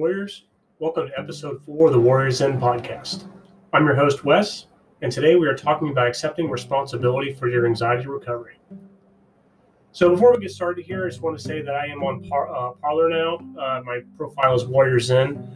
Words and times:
Warriors. 0.00 0.46
Welcome 0.78 1.08
to 1.08 1.18
episode 1.18 1.62
four 1.62 1.88
of 1.88 1.92
the 1.92 2.00
Warriors 2.00 2.38
Zen 2.38 2.58
podcast. 2.58 3.28
I'm 3.74 3.84
your 3.84 3.94
host, 3.94 4.24
Wes, 4.24 4.64
and 5.02 5.12
today 5.12 5.36
we 5.36 5.46
are 5.46 5.54
talking 5.54 5.90
about 5.90 6.06
accepting 6.06 6.48
responsibility 6.48 7.34
for 7.34 7.50
your 7.50 7.66
anxiety 7.66 8.06
recovery. 8.06 8.54
So, 9.92 10.08
before 10.08 10.32
we 10.32 10.40
get 10.40 10.52
started 10.52 10.86
here, 10.86 11.04
I 11.04 11.10
just 11.10 11.20
want 11.20 11.36
to 11.36 11.44
say 11.44 11.60
that 11.60 11.74
I 11.74 11.84
am 11.84 12.02
on 12.02 12.26
Par- 12.26 12.48
uh, 12.48 12.70
Parler 12.80 13.10
now. 13.10 13.40
Uh, 13.60 13.82
my 13.84 14.00
profile 14.16 14.54
is 14.54 14.64
Warriors 14.64 15.04
Zen. 15.04 15.46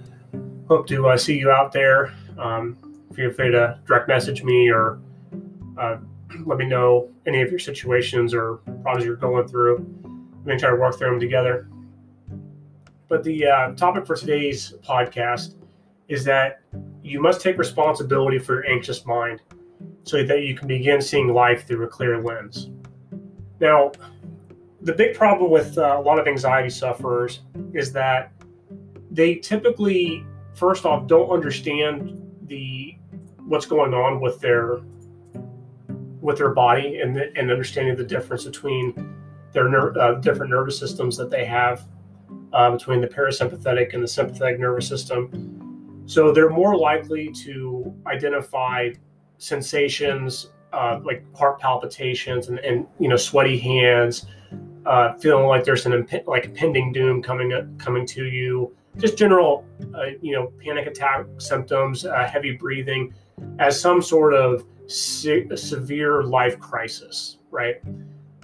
Hope 0.69 0.87
to 0.89 1.09
uh, 1.09 1.17
see 1.17 1.39
you 1.39 1.51
out 1.51 1.73
there. 1.73 2.13
Um, 2.37 2.77
feel 3.15 3.33
free 3.33 3.51
to 3.51 3.81
direct 3.87 4.09
message 4.09 4.43
me 4.43 4.71
or 4.71 5.01
uh, 5.79 5.97
let 6.45 6.59
me 6.59 6.67
know 6.67 7.09
any 7.27 7.41
of 7.41 7.49
your 7.49 7.59
situations 7.59 8.35
or 8.35 8.57
problems 8.83 9.07
you're 9.07 9.17
going 9.17 9.49
through. 9.49 9.79
We 10.45 10.53
can 10.53 10.59
try 10.59 10.69
to 10.69 10.77
work 10.77 10.99
through 10.99 11.13
them 11.13 11.21
together. 11.21 11.67
But 13.15 13.23
the 13.23 13.47
uh, 13.47 13.73
topic 13.75 14.09
for 14.09 14.17
today's 14.17 14.75
podcast 14.83 15.55
is 16.09 16.25
that 16.25 16.63
you 17.01 17.23
must 17.23 17.41
take 17.41 17.57
responsibility 17.59 18.41
for 18.41 18.55
your 18.55 18.67
anxious 18.67 19.07
mind 19.07 19.41
so 20.03 20.25
that 20.25 20.43
you 20.43 20.57
can 20.57 20.67
begin 20.67 21.01
seeing 21.01 21.29
life 21.33 21.65
through 21.65 21.85
a 21.85 21.87
clear 21.87 22.21
lens. 22.21 22.71
Now, 23.61 23.93
the 24.81 24.93
big 24.93 25.15
problem 25.15 25.53
with 25.53 25.79
uh, 25.79 25.95
a 25.97 26.01
lot 26.01 26.19
of 26.19 26.27
anxiety 26.27 26.71
sufferers 26.71 27.43
is 27.73 27.93
that 27.93 28.33
they 29.13 29.37
typically, 29.37 30.27
first 30.57 30.85
off, 30.85 31.07
don't 31.07 31.31
understand 31.31 32.21
the 32.49 32.97
what's 33.47 33.65
going 33.65 33.95
on 33.95 34.21
with 34.21 34.41
their 34.41 34.81
with 36.21 36.39
their 36.39 36.53
body 36.53 36.99
and, 36.99 37.17
and 37.17 37.49
understanding 37.49 37.95
the 37.95 38.03
difference 38.03 38.43
between 38.43 38.93
their 39.53 39.69
ner- 39.69 39.97
uh, 40.01 40.15
different 40.15 40.51
nervous 40.51 40.77
systems 40.77 41.17
that 41.17 41.31
they 41.31 41.45
have 41.45 41.87
uh, 42.55 42.71
between 42.71 43.01
the 43.01 43.07
parasympathetic 43.09 43.93
and 43.95 44.03
the 44.03 44.09
sympathetic 44.09 44.59
nervous 44.59 44.89
system. 44.89 46.03
So 46.07 46.33
they're 46.33 46.51
more 46.51 46.77
likely 46.77 47.31
to 47.45 47.95
identify 48.07 48.91
sensations 49.39 50.51
uh, 50.75 51.01
like 51.05 51.25
heart 51.37 51.61
palpitations 51.61 52.49
and, 52.49 52.59
and 52.59 52.87
you 52.99 53.09
know 53.09 53.17
sweaty 53.17 53.59
hands, 53.59 54.27
uh, 54.87 55.15
feeling 55.15 55.47
like 55.47 55.65
there's 55.65 55.87
an 55.87 55.93
imp- 55.93 56.27
like 56.27 56.47
impending 56.47 56.93
doom 56.93 57.23
coming 57.23 57.53
up, 57.53 57.65
coming 57.79 58.05
to 58.07 58.25
you, 58.25 58.75
just 58.99 59.17
general 59.17 59.65
uh, 59.95 60.07
you 60.21 60.33
know 60.33 60.53
panic 60.63 60.87
attack 60.87 61.27
symptoms, 61.39 62.05
uh, 62.05 62.27
heavy 62.27 62.57
breathing, 62.57 63.15
as 63.59 63.81
some 63.81 64.03
sort 64.03 64.35
of 64.35 64.65
se- 64.87 65.49
severe 65.55 66.25
life 66.25 66.59
crisis, 66.59 67.39
right? 67.51 67.77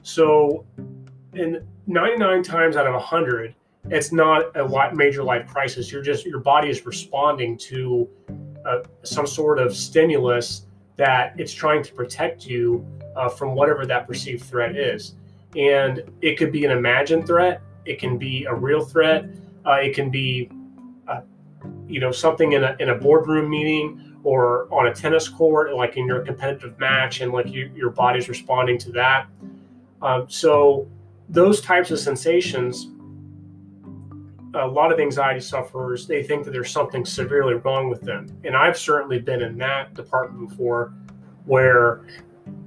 So, 0.02 0.64
in 1.34 1.66
99 1.86 2.42
times 2.42 2.76
out 2.76 2.86
of 2.86 2.94
100, 2.94 3.54
it's 3.88 4.12
not 4.12 4.54
a 4.56 4.94
major 4.94 5.22
life 5.22 5.46
crisis. 5.46 5.90
You're 5.90 6.02
just 6.02 6.26
your 6.26 6.40
body 6.40 6.68
is 6.68 6.84
responding 6.84 7.56
to 7.58 8.08
uh, 8.64 8.80
some 9.02 9.26
sort 9.26 9.58
of 9.58 9.74
stimulus 9.74 10.66
that 10.96 11.34
it's 11.38 11.52
trying 11.52 11.82
to 11.82 11.92
protect 11.94 12.46
you 12.46 12.86
uh, 13.16 13.28
from 13.28 13.54
whatever 13.54 13.86
that 13.86 14.06
perceived 14.06 14.44
threat 14.44 14.76
is. 14.76 15.14
And 15.56 16.02
it 16.20 16.36
could 16.36 16.52
be 16.52 16.64
an 16.64 16.70
imagined 16.70 17.26
threat. 17.26 17.62
It 17.86 17.98
can 17.98 18.18
be 18.18 18.44
a 18.44 18.54
real 18.54 18.84
threat. 18.84 19.24
Uh, 19.66 19.78
it 19.82 19.94
can 19.94 20.10
be, 20.10 20.50
uh, 21.08 21.22
you 21.88 22.00
know, 22.00 22.12
something 22.12 22.52
in 22.52 22.64
a 22.64 22.76
in 22.80 22.90
a 22.90 22.94
boardroom 22.94 23.48
meeting 23.48 24.18
or 24.22 24.68
on 24.72 24.88
a 24.88 24.94
tennis 24.94 25.28
court, 25.28 25.74
like 25.74 25.96
in 25.96 26.06
your 26.06 26.20
competitive 26.20 26.78
match, 26.78 27.22
and 27.22 27.32
like 27.32 27.48
you, 27.48 27.72
your 27.74 27.90
body's 27.90 28.28
responding 28.28 28.78
to 28.78 28.92
that. 28.92 29.26
Um, 30.02 30.26
so 30.28 30.86
those 31.30 31.60
types 31.60 31.90
of 31.90 31.98
sensations 31.98 32.88
a 34.54 34.66
lot 34.66 34.92
of 34.92 34.98
anxiety 34.98 35.40
sufferers 35.40 36.06
they 36.06 36.22
think 36.22 36.44
that 36.44 36.50
there's 36.50 36.70
something 36.70 37.04
severely 37.04 37.54
wrong 37.54 37.88
with 37.88 38.00
them. 38.00 38.26
And 38.44 38.56
i've 38.56 38.78
certainly 38.78 39.18
been 39.18 39.42
in 39.42 39.56
that 39.58 39.94
department 39.94 40.48
before 40.48 40.92
where 41.44 42.04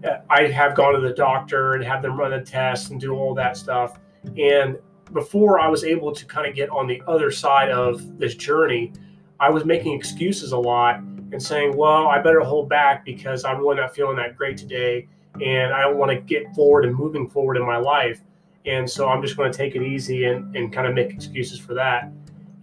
uh, 0.06 0.18
i 0.30 0.44
have 0.48 0.76
gone 0.76 0.94
to 0.94 1.02
the 1.02 1.14
doctor 1.14 1.74
and 1.74 1.84
have 1.84 2.02
them 2.02 2.18
run 2.18 2.34
a 2.34 2.44
test 2.44 2.92
and 2.92 3.00
do 3.00 3.14
all 3.14 3.34
that 3.36 3.58
stuff. 3.58 4.00
And 4.38 4.78
before 5.12 5.60
i 5.60 5.68
was 5.68 5.84
able 5.84 6.14
to 6.14 6.26
kind 6.26 6.48
of 6.48 6.56
get 6.56 6.70
on 6.70 6.88
the 6.88 7.02
other 7.08 7.32
side 7.32 7.70
of 7.70 8.18
this 8.18 8.36
journey 8.36 8.92
i 9.40 9.50
was 9.50 9.66
making 9.66 9.94
excuses 9.94 10.54
a 10.54 10.58
lot 10.58 10.98
and 11.00 11.42
saying 11.42 11.76
well 11.76 12.08
i 12.08 12.20
better 12.20 12.40
hold 12.40 12.70
back 12.70 13.04
because 13.04 13.44
i'm 13.44 13.60
really 13.60 13.76
not 13.76 13.94
feeling 13.94 14.16
that 14.16 14.36
great 14.38 14.58
today 14.58 15.08
and 15.42 15.74
i 15.74 15.82
don't 15.82 15.98
want 15.98 16.10
to 16.10 16.20
get 16.22 16.44
forward 16.56 16.86
and 16.86 16.96
moving 16.96 17.30
forward 17.30 17.58
in 17.58 17.66
my 17.66 17.78
life 17.78 18.22
and 18.66 18.90
so 18.90 19.10
I'm 19.10 19.22
just 19.22 19.36
going 19.36 19.52
to 19.52 19.58
take 19.58 19.76
it 19.76 19.84
easy 19.84 20.26
and, 20.26 20.56
and 20.56 20.72
kind 20.72 20.88
of 20.88 20.94
make 20.94 21.12
excuses 21.12 21.60
for 21.60 21.74
that. 21.74 22.12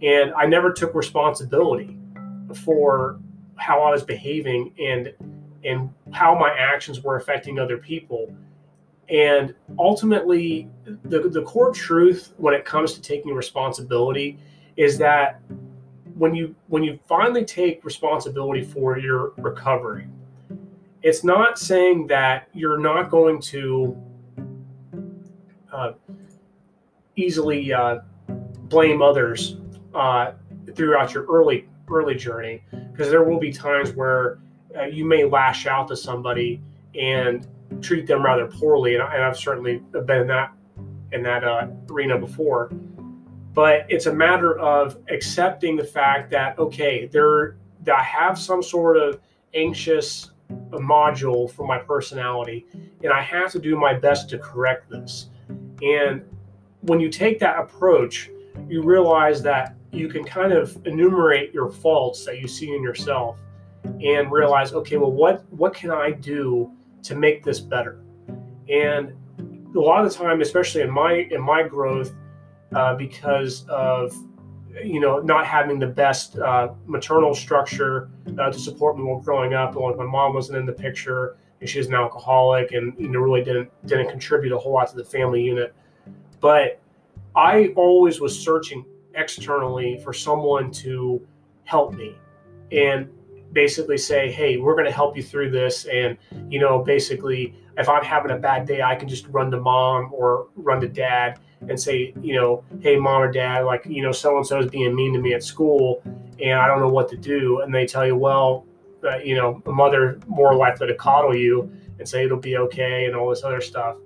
And 0.01 0.33
I 0.33 0.45
never 0.45 0.71
took 0.71 0.95
responsibility 0.95 1.97
for 2.65 3.19
how 3.55 3.81
I 3.81 3.91
was 3.91 4.03
behaving 4.03 4.73
and 4.79 5.13
and 5.63 5.93
how 6.11 6.33
my 6.33 6.49
actions 6.57 7.01
were 7.01 7.17
affecting 7.17 7.59
other 7.59 7.77
people. 7.77 8.35
And 9.09 9.53
ultimately, 9.77 10.67
the, 11.03 11.19
the 11.29 11.43
core 11.43 11.71
truth 11.71 12.33
when 12.37 12.55
it 12.55 12.65
comes 12.65 12.93
to 12.93 13.01
taking 13.01 13.35
responsibility 13.35 14.39
is 14.77 14.97
that 14.97 15.41
when 16.15 16.33
you 16.33 16.55
when 16.67 16.83
you 16.83 16.99
finally 17.07 17.45
take 17.45 17.85
responsibility 17.85 18.63
for 18.63 18.97
your 18.97 19.33
recovery, 19.37 20.07
it's 21.03 21.23
not 21.23 21.59
saying 21.59 22.07
that 22.07 22.47
you're 22.53 22.79
not 22.79 23.11
going 23.11 23.39
to 23.41 23.95
uh, 25.71 25.93
easily 27.15 27.73
uh, 27.73 27.99
blame 28.69 29.01
others 29.01 29.57
uh, 29.93 30.31
throughout 30.75 31.13
your 31.13 31.25
early 31.25 31.67
early 31.89 32.15
journey. 32.15 32.63
Because 32.91 33.09
there 33.09 33.23
will 33.23 33.39
be 33.39 33.51
times 33.51 33.91
where 33.91 34.39
uh, 34.77 34.83
you 34.83 35.05
may 35.05 35.25
lash 35.25 35.65
out 35.67 35.87
to 35.89 35.97
somebody 35.97 36.61
and 36.99 37.47
treat 37.81 38.07
them 38.07 38.23
rather 38.23 38.47
poorly 38.47 38.95
and, 38.95 39.03
I, 39.03 39.15
have 39.15 39.37
certainly 39.37 39.81
been 39.91 40.21
in 40.21 40.27
that 40.27 40.53
in 41.11 41.23
that 41.23 41.43
uh, 41.43 41.67
arena 41.89 42.17
before. 42.17 42.71
But 43.53 43.85
it's 43.89 44.05
a 44.05 44.13
matter 44.13 44.57
of 44.59 44.97
accepting 45.09 45.75
the 45.75 45.83
fact 45.83 46.31
that 46.31 46.57
okay 46.57 47.07
there 47.07 47.57
that 47.83 47.95
i 47.95 48.03
have 48.03 48.37
some 48.37 48.61
sort 48.61 48.97
of 48.97 49.19
anxious 49.53 50.31
module 50.71 51.49
for 51.49 51.65
my 51.65 51.77
personality 51.77 52.65
and 53.03 53.11
i 53.11 53.21
have 53.21 53.51
to 53.51 53.59
do 53.59 53.75
my 53.75 53.93
best 53.93 54.29
to 54.29 54.37
correct 54.37 54.89
this 54.89 55.27
and 55.81 56.23
when 56.81 56.99
you 56.99 57.09
take 57.09 57.39
that 57.39 57.59
approach, 57.59 58.29
you 58.67 58.81
realize 58.81 59.41
that 59.43 59.75
you 59.91 60.07
can 60.07 60.23
kind 60.23 60.53
of 60.53 60.75
enumerate 60.85 61.53
your 61.53 61.69
faults 61.69 62.25
that 62.25 62.39
you 62.39 62.47
see 62.47 62.73
in 62.73 62.81
yourself 62.81 63.37
and 63.83 64.31
realize, 64.31 64.73
okay, 64.73 64.97
well, 64.97 65.11
what 65.11 65.43
what 65.51 65.73
can 65.73 65.91
I 65.91 66.11
do 66.11 66.71
to 67.03 67.15
make 67.15 67.43
this 67.43 67.59
better? 67.59 67.99
And 68.69 69.13
a 69.75 69.79
lot 69.79 70.03
of 70.03 70.11
the 70.11 70.17
time, 70.17 70.41
especially 70.41 70.81
in 70.81 70.91
my 70.91 71.27
in 71.31 71.41
my 71.41 71.63
growth, 71.63 72.13
uh, 72.73 72.95
because 72.95 73.65
of 73.67 74.15
you 74.83 74.99
know 74.99 75.19
not 75.19 75.45
having 75.45 75.79
the 75.79 75.87
best 75.87 76.37
uh, 76.37 76.69
maternal 76.85 77.33
structure 77.33 78.09
uh, 78.39 78.51
to 78.51 78.59
support 78.59 78.97
me 78.97 79.03
while 79.03 79.19
growing 79.19 79.53
up, 79.53 79.75
like 79.75 79.97
my 79.97 80.05
mom 80.05 80.33
wasn't 80.33 80.57
in 80.57 80.65
the 80.65 80.73
picture, 80.73 81.37
and 81.61 81.75
was 81.75 81.87
an 81.87 81.93
alcoholic 81.93 82.71
and 82.71 82.93
you 82.97 83.07
know 83.07 83.19
really 83.19 83.43
didn't 83.43 83.69
didn't 83.85 84.09
contribute 84.09 84.53
a 84.53 84.57
whole 84.57 84.73
lot 84.73 84.89
to 84.89 84.95
the 84.95 85.05
family 85.05 85.41
unit. 85.41 85.73
But 86.39 86.79
i 87.35 87.67
always 87.77 88.19
was 88.19 88.37
searching 88.37 88.83
externally 89.15 89.97
for 90.03 90.11
someone 90.11 90.69
to 90.69 91.25
help 91.63 91.93
me 91.93 92.15
and 92.73 93.09
basically 93.53 93.97
say 93.97 94.29
hey 94.31 94.57
we're 94.57 94.73
going 94.73 94.85
to 94.85 94.91
help 94.91 95.15
you 95.15 95.23
through 95.23 95.51
this. 95.51 95.85
And 95.85 96.17
you 96.49 96.59
know 96.59 96.79
basically 96.79 97.55
if 97.77 97.87
i'm 97.87 98.03
having 98.03 98.31
a 98.31 98.37
bad 98.37 98.67
day 98.67 98.81
i 98.81 98.95
can 98.95 99.07
just 99.07 99.27
run 99.27 99.49
to 99.51 99.59
mom 99.59 100.11
or 100.13 100.47
run 100.55 100.81
to 100.81 100.89
dad 100.89 101.39
and 101.69 101.79
say 101.79 102.13
you 102.21 102.35
know 102.35 102.63
hey 102.81 102.97
mom 102.97 103.21
or 103.21 103.31
dad 103.31 103.61
like 103.61 103.85
you 103.85 104.03
know 104.03 104.11
so 104.11 104.35
and 104.35 104.45
so 104.45 104.59
is 104.59 104.69
being 104.69 104.93
mean 104.93 105.13
to 105.13 105.19
me 105.19 105.33
at 105.33 105.43
school 105.43 106.01
and 106.43 106.59
i 106.59 106.67
don't 106.67 106.79
know 106.79 106.89
what 106.89 107.07
to 107.09 107.17
do. 107.17 107.61
And 107.61 107.73
they 107.73 107.85
tell 107.85 108.05
you 108.05 108.15
well 108.15 108.65
uh, 109.03 109.17
you 109.17 109.35
know, 109.35 109.61
a 109.65 109.71
mother 109.71 110.19
more 110.27 110.55
likely 110.55 110.87
to 110.87 110.95
coddle 110.95 111.35
you 111.35 111.71
and 111.99 112.07
say 112.07 112.25
it'll 112.25 112.37
be 112.37 112.57
okay 112.57 113.05
and 113.05 113.15
all 113.15 113.29
this 113.29 113.43
other 113.43 113.61
stuff. 113.61 113.97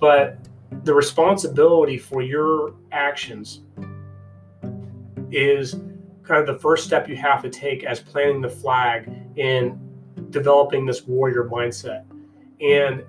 But 0.00 0.38
the 0.82 0.94
responsibility 0.94 1.98
for 1.98 2.22
your 2.22 2.74
actions 2.92 3.60
is 5.30 5.74
kind 6.22 6.40
of 6.40 6.46
the 6.46 6.58
first 6.58 6.84
step 6.84 7.08
you 7.08 7.16
have 7.16 7.42
to 7.42 7.50
take 7.50 7.84
as 7.84 8.00
planting 8.00 8.40
the 8.40 8.48
flag 8.48 9.10
in 9.36 9.78
developing 10.30 10.86
this 10.86 11.06
warrior 11.06 11.44
mindset. 11.44 12.04
And 12.60 13.04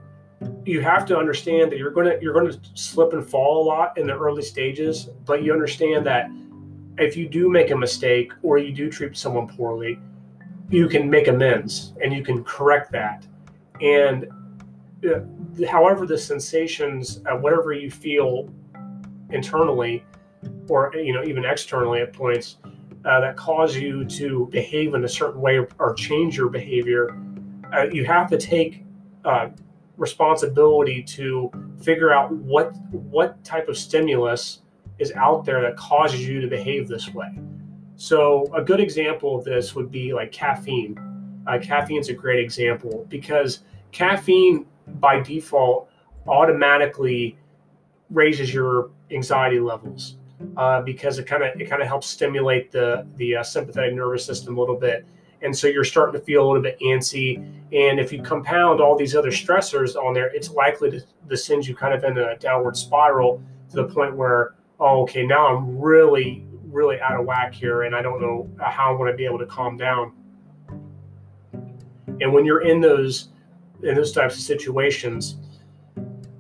you 0.65 0.81
have 0.81 1.05
to 1.07 1.17
understand 1.17 1.71
that 1.71 1.77
you're 1.77 1.91
going 1.91 2.07
to 2.07 2.17
you're 2.21 2.33
going 2.33 2.51
to 2.51 2.59
slip 2.73 3.13
and 3.13 3.27
fall 3.27 3.63
a 3.63 3.65
lot 3.65 3.97
in 3.97 4.07
the 4.07 4.13
early 4.13 4.41
stages, 4.41 5.09
but 5.25 5.43
you 5.43 5.53
understand 5.53 6.05
that 6.05 6.29
if 6.97 7.15
you 7.17 7.27
do 7.27 7.49
make 7.49 7.71
a 7.71 7.75
mistake 7.75 8.31
or 8.43 8.57
you 8.57 8.73
do 8.73 8.89
treat 8.89 9.17
someone 9.17 9.47
poorly, 9.47 9.99
you 10.69 10.87
can 10.87 11.09
make 11.09 11.27
amends 11.27 11.93
and 12.01 12.13
you 12.13 12.23
can 12.23 12.43
correct 12.43 12.91
that. 12.91 13.25
And 13.81 14.27
uh, 15.05 15.19
however 15.69 16.05
the 16.05 16.17
sensations, 16.17 17.21
uh, 17.25 17.35
whatever 17.37 17.73
you 17.73 17.91
feel 17.91 18.49
internally, 19.29 20.03
or 20.67 20.91
you 20.95 21.13
know 21.13 21.23
even 21.23 21.45
externally 21.45 22.01
at 22.01 22.13
points, 22.13 22.57
uh, 23.05 23.19
that 23.19 23.35
cause 23.35 23.75
you 23.75 24.05
to 24.05 24.47
behave 24.51 24.93
in 24.93 25.03
a 25.03 25.09
certain 25.09 25.41
way 25.41 25.57
or, 25.57 25.67
or 25.79 25.93
change 25.93 26.37
your 26.37 26.49
behavior, 26.49 27.15
uh, 27.73 27.83
you 27.91 28.05
have 28.05 28.29
to 28.29 28.37
take 28.37 28.83
uh, 29.25 29.49
responsibility 29.97 31.03
to 31.03 31.51
figure 31.81 32.11
out 32.11 32.31
what 32.31 32.75
what 32.91 33.43
type 33.43 33.67
of 33.67 33.77
stimulus 33.77 34.61
is 34.97 35.11
out 35.13 35.45
there 35.45 35.61
that 35.61 35.75
causes 35.77 36.25
you 36.27 36.41
to 36.41 36.47
behave 36.47 36.87
this 36.87 37.13
way. 37.13 37.29
So 37.97 38.53
a 38.53 38.61
good 38.61 38.79
example 38.79 39.37
of 39.37 39.45
this 39.45 39.75
would 39.75 39.91
be 39.91 40.13
like 40.13 40.31
caffeine. 40.31 40.97
Uh, 41.47 41.59
caffeine's 41.61 42.09
a 42.09 42.13
great 42.13 42.39
example 42.39 43.05
because 43.09 43.61
caffeine 43.91 44.65
by 44.99 45.19
default 45.19 45.89
automatically 46.27 47.37
raises 48.09 48.53
your 48.53 48.89
anxiety 49.11 49.59
levels 49.59 50.17
uh, 50.57 50.81
because 50.81 51.19
it 51.19 51.25
kind 51.25 51.43
of 51.43 51.59
it 51.59 51.69
kind 51.69 51.81
of 51.81 51.87
helps 51.87 52.07
stimulate 52.07 52.71
the 52.71 53.05
the 53.15 53.37
uh, 53.37 53.43
sympathetic 53.43 53.93
nervous 53.93 54.25
system 54.25 54.57
a 54.57 54.59
little 54.59 54.75
bit, 54.75 55.05
and 55.41 55.55
so 55.55 55.67
you're 55.67 55.83
starting 55.83 56.19
to 56.19 56.25
feel 56.25 56.45
a 56.45 56.47
little 56.47 56.61
bit 56.61 56.77
antsy. 56.79 57.37
And 57.71 57.99
if 57.99 58.11
you 58.11 58.21
compound 58.21 58.81
all 58.81 58.97
these 58.97 59.15
other 59.15 59.31
stressors 59.31 59.95
on 59.95 60.13
there, 60.13 60.27
it's 60.33 60.49
likely 60.49 60.91
to, 60.91 61.01
to 61.29 61.37
send 61.37 61.65
you 61.65 61.75
kind 61.75 61.93
of 61.93 62.03
in 62.03 62.17
a 62.17 62.37
downward 62.37 62.75
spiral 62.75 63.41
to 63.69 63.75
the 63.75 63.85
point 63.85 64.15
where 64.15 64.55
oh 64.79 65.03
okay 65.03 65.25
now 65.25 65.47
I'm 65.47 65.79
really 65.79 66.45
really 66.75 66.99
out 66.99 67.19
of 67.19 67.25
whack 67.25 67.53
here, 67.53 67.83
and 67.83 67.95
I 67.95 68.01
don't 68.01 68.21
know 68.21 68.49
how 68.59 68.91
I'm 68.91 68.97
going 68.97 69.11
to 69.11 69.17
be 69.17 69.25
able 69.25 69.39
to 69.39 69.45
calm 69.45 69.77
down. 69.77 70.11
And 72.21 72.33
when 72.33 72.45
you're 72.45 72.61
in 72.61 72.81
those 72.81 73.29
in 73.83 73.95
those 73.95 74.11
types 74.11 74.35
of 74.35 74.41
situations, 74.41 75.37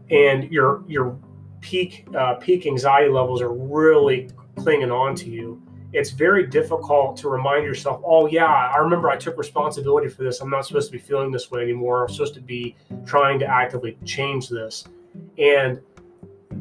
and 0.09 0.51
your 0.51 0.83
your 0.87 1.17
peak 1.61 2.07
uh, 2.15 2.35
peak 2.35 2.67
anxiety 2.67 3.09
levels 3.09 3.41
are 3.41 3.53
really 3.53 4.29
clinging 4.57 4.91
on 4.91 5.15
to 5.15 5.29
you, 5.29 5.61
it's 5.93 6.11
very 6.11 6.45
difficult 6.45 7.17
to 7.17 7.29
remind 7.29 7.63
yourself, 7.65 8.01
oh 8.05 8.27
yeah, 8.27 8.45
I 8.45 8.77
remember 8.77 9.09
I 9.09 9.17
took 9.17 9.37
responsibility 9.37 10.09
for 10.09 10.23
this. 10.23 10.41
I'm 10.41 10.49
not 10.49 10.65
supposed 10.65 10.87
to 10.87 10.91
be 10.91 10.99
feeling 10.99 11.31
this 11.31 11.49
way 11.49 11.61
anymore. 11.61 12.03
I'm 12.03 12.09
supposed 12.13 12.33
to 12.35 12.41
be 12.41 12.75
trying 13.05 13.39
to 13.39 13.45
actively 13.45 13.97
change 14.05 14.49
this. 14.49 14.85
And 15.37 15.79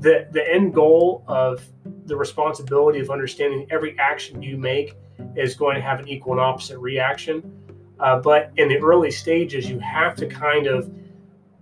the 0.00 0.28
the 0.30 0.44
end 0.52 0.74
goal 0.74 1.24
of 1.26 1.64
the 2.06 2.16
responsibility 2.16 3.00
of 3.00 3.10
understanding 3.10 3.66
every 3.70 3.98
action 3.98 4.42
you 4.42 4.56
make 4.56 4.94
is 5.36 5.54
going 5.54 5.74
to 5.74 5.82
have 5.82 6.00
an 6.00 6.08
equal 6.08 6.32
and 6.32 6.40
opposite 6.40 6.78
reaction. 6.78 7.52
Uh, 8.00 8.18
but 8.18 8.50
in 8.56 8.68
the 8.68 8.76
early 8.78 9.10
stages, 9.10 9.68
you 9.68 9.78
have 9.78 10.14
to 10.16 10.26
kind 10.26 10.66
of 10.66 10.92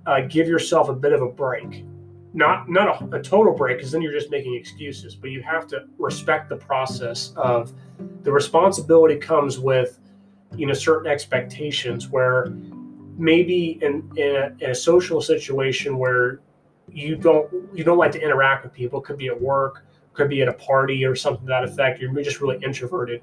uh, 0.07 0.23
give 0.23 0.49
yourself 0.49 0.89
a 0.89 0.95
bit 0.95 1.13
of 1.13 1.23
a 1.23 1.29
break. 1.29 1.85
Not 2.35 2.69
not 2.69 3.03
a, 3.03 3.17
a 3.17 3.23
total 3.23 3.55
break, 3.55 3.77
because 3.77 3.93
then 3.93 4.01
you're 4.01 4.13
just 4.13 4.31
making 4.31 4.55
excuses. 4.55 5.15
But 5.15 5.31
you 5.31 5.43
have 5.43 5.67
to 5.69 5.85
respect 5.99 6.49
the 6.49 6.57
process 6.57 7.33
of 7.37 7.73
the 8.23 8.33
responsibility 8.33 9.17
comes 9.17 9.59
with, 9.59 10.01
you 10.57 10.67
know, 10.67 10.73
certain 10.73 11.13
expectations. 11.13 12.09
Where 12.09 12.47
maybe 13.19 13.79
in 13.83 14.11
in 14.17 14.37
a, 14.37 14.65
in 14.65 14.71
a 14.71 14.75
social 14.75 15.21
situation 15.21 15.99
where 15.99 16.41
you 16.91 17.17
don't 17.17 17.53
you 17.75 17.85
don't 17.85 17.99
like 17.99 18.13
to 18.13 18.21
interact 18.21 18.65
with 18.65 18.73
people, 18.73 19.01
it 19.01 19.05
could 19.05 19.19
be 19.19 19.29
at 19.29 19.39
work, 19.39 19.85
could 20.13 20.29
be 20.29 20.43
at 20.43 20.49
a 20.49 20.53
party 20.53 21.05
or 21.05 21.15
something 21.15 21.47
to 21.47 21.51
that 21.51 21.65
effect. 21.65 22.01
You're 22.01 22.13
just 22.23 22.41
really 22.41 22.59
introverted, 22.63 23.23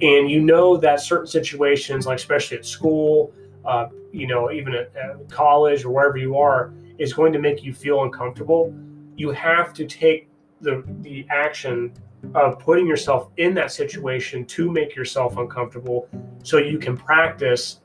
and 0.00 0.30
you 0.30 0.40
know 0.40 0.76
that 0.76 1.00
certain 1.00 1.26
situations, 1.26 2.06
like 2.06 2.18
especially 2.18 2.58
at 2.58 2.66
school, 2.66 3.32
uh, 3.64 3.88
you 4.12 4.26
know, 4.26 4.50
even 4.50 4.74
at, 4.74 4.94
at 4.96 5.28
college 5.30 5.84
or 5.84 5.90
wherever 5.90 6.16
you 6.16 6.36
are, 6.36 6.72
is 6.98 7.12
going 7.12 7.32
to 7.32 7.38
make 7.38 7.62
you 7.62 7.72
feel 7.72 8.02
uncomfortable. 8.02 8.74
You 9.16 9.30
have 9.32 9.72
to 9.74 9.86
take 9.86 10.28
the 10.60 10.84
the 11.00 11.26
action 11.30 11.92
of 12.34 12.58
putting 12.58 12.86
yourself 12.86 13.30
in 13.36 13.52
that 13.54 13.72
situation 13.72 14.44
to 14.44 14.70
make 14.70 14.94
yourself 14.94 15.36
uncomfortable, 15.36 16.08
so 16.42 16.58
you 16.58 16.78
can 16.78 16.96
practice 16.96 17.80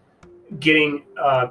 getting 0.59 1.03
uh, 1.21 1.47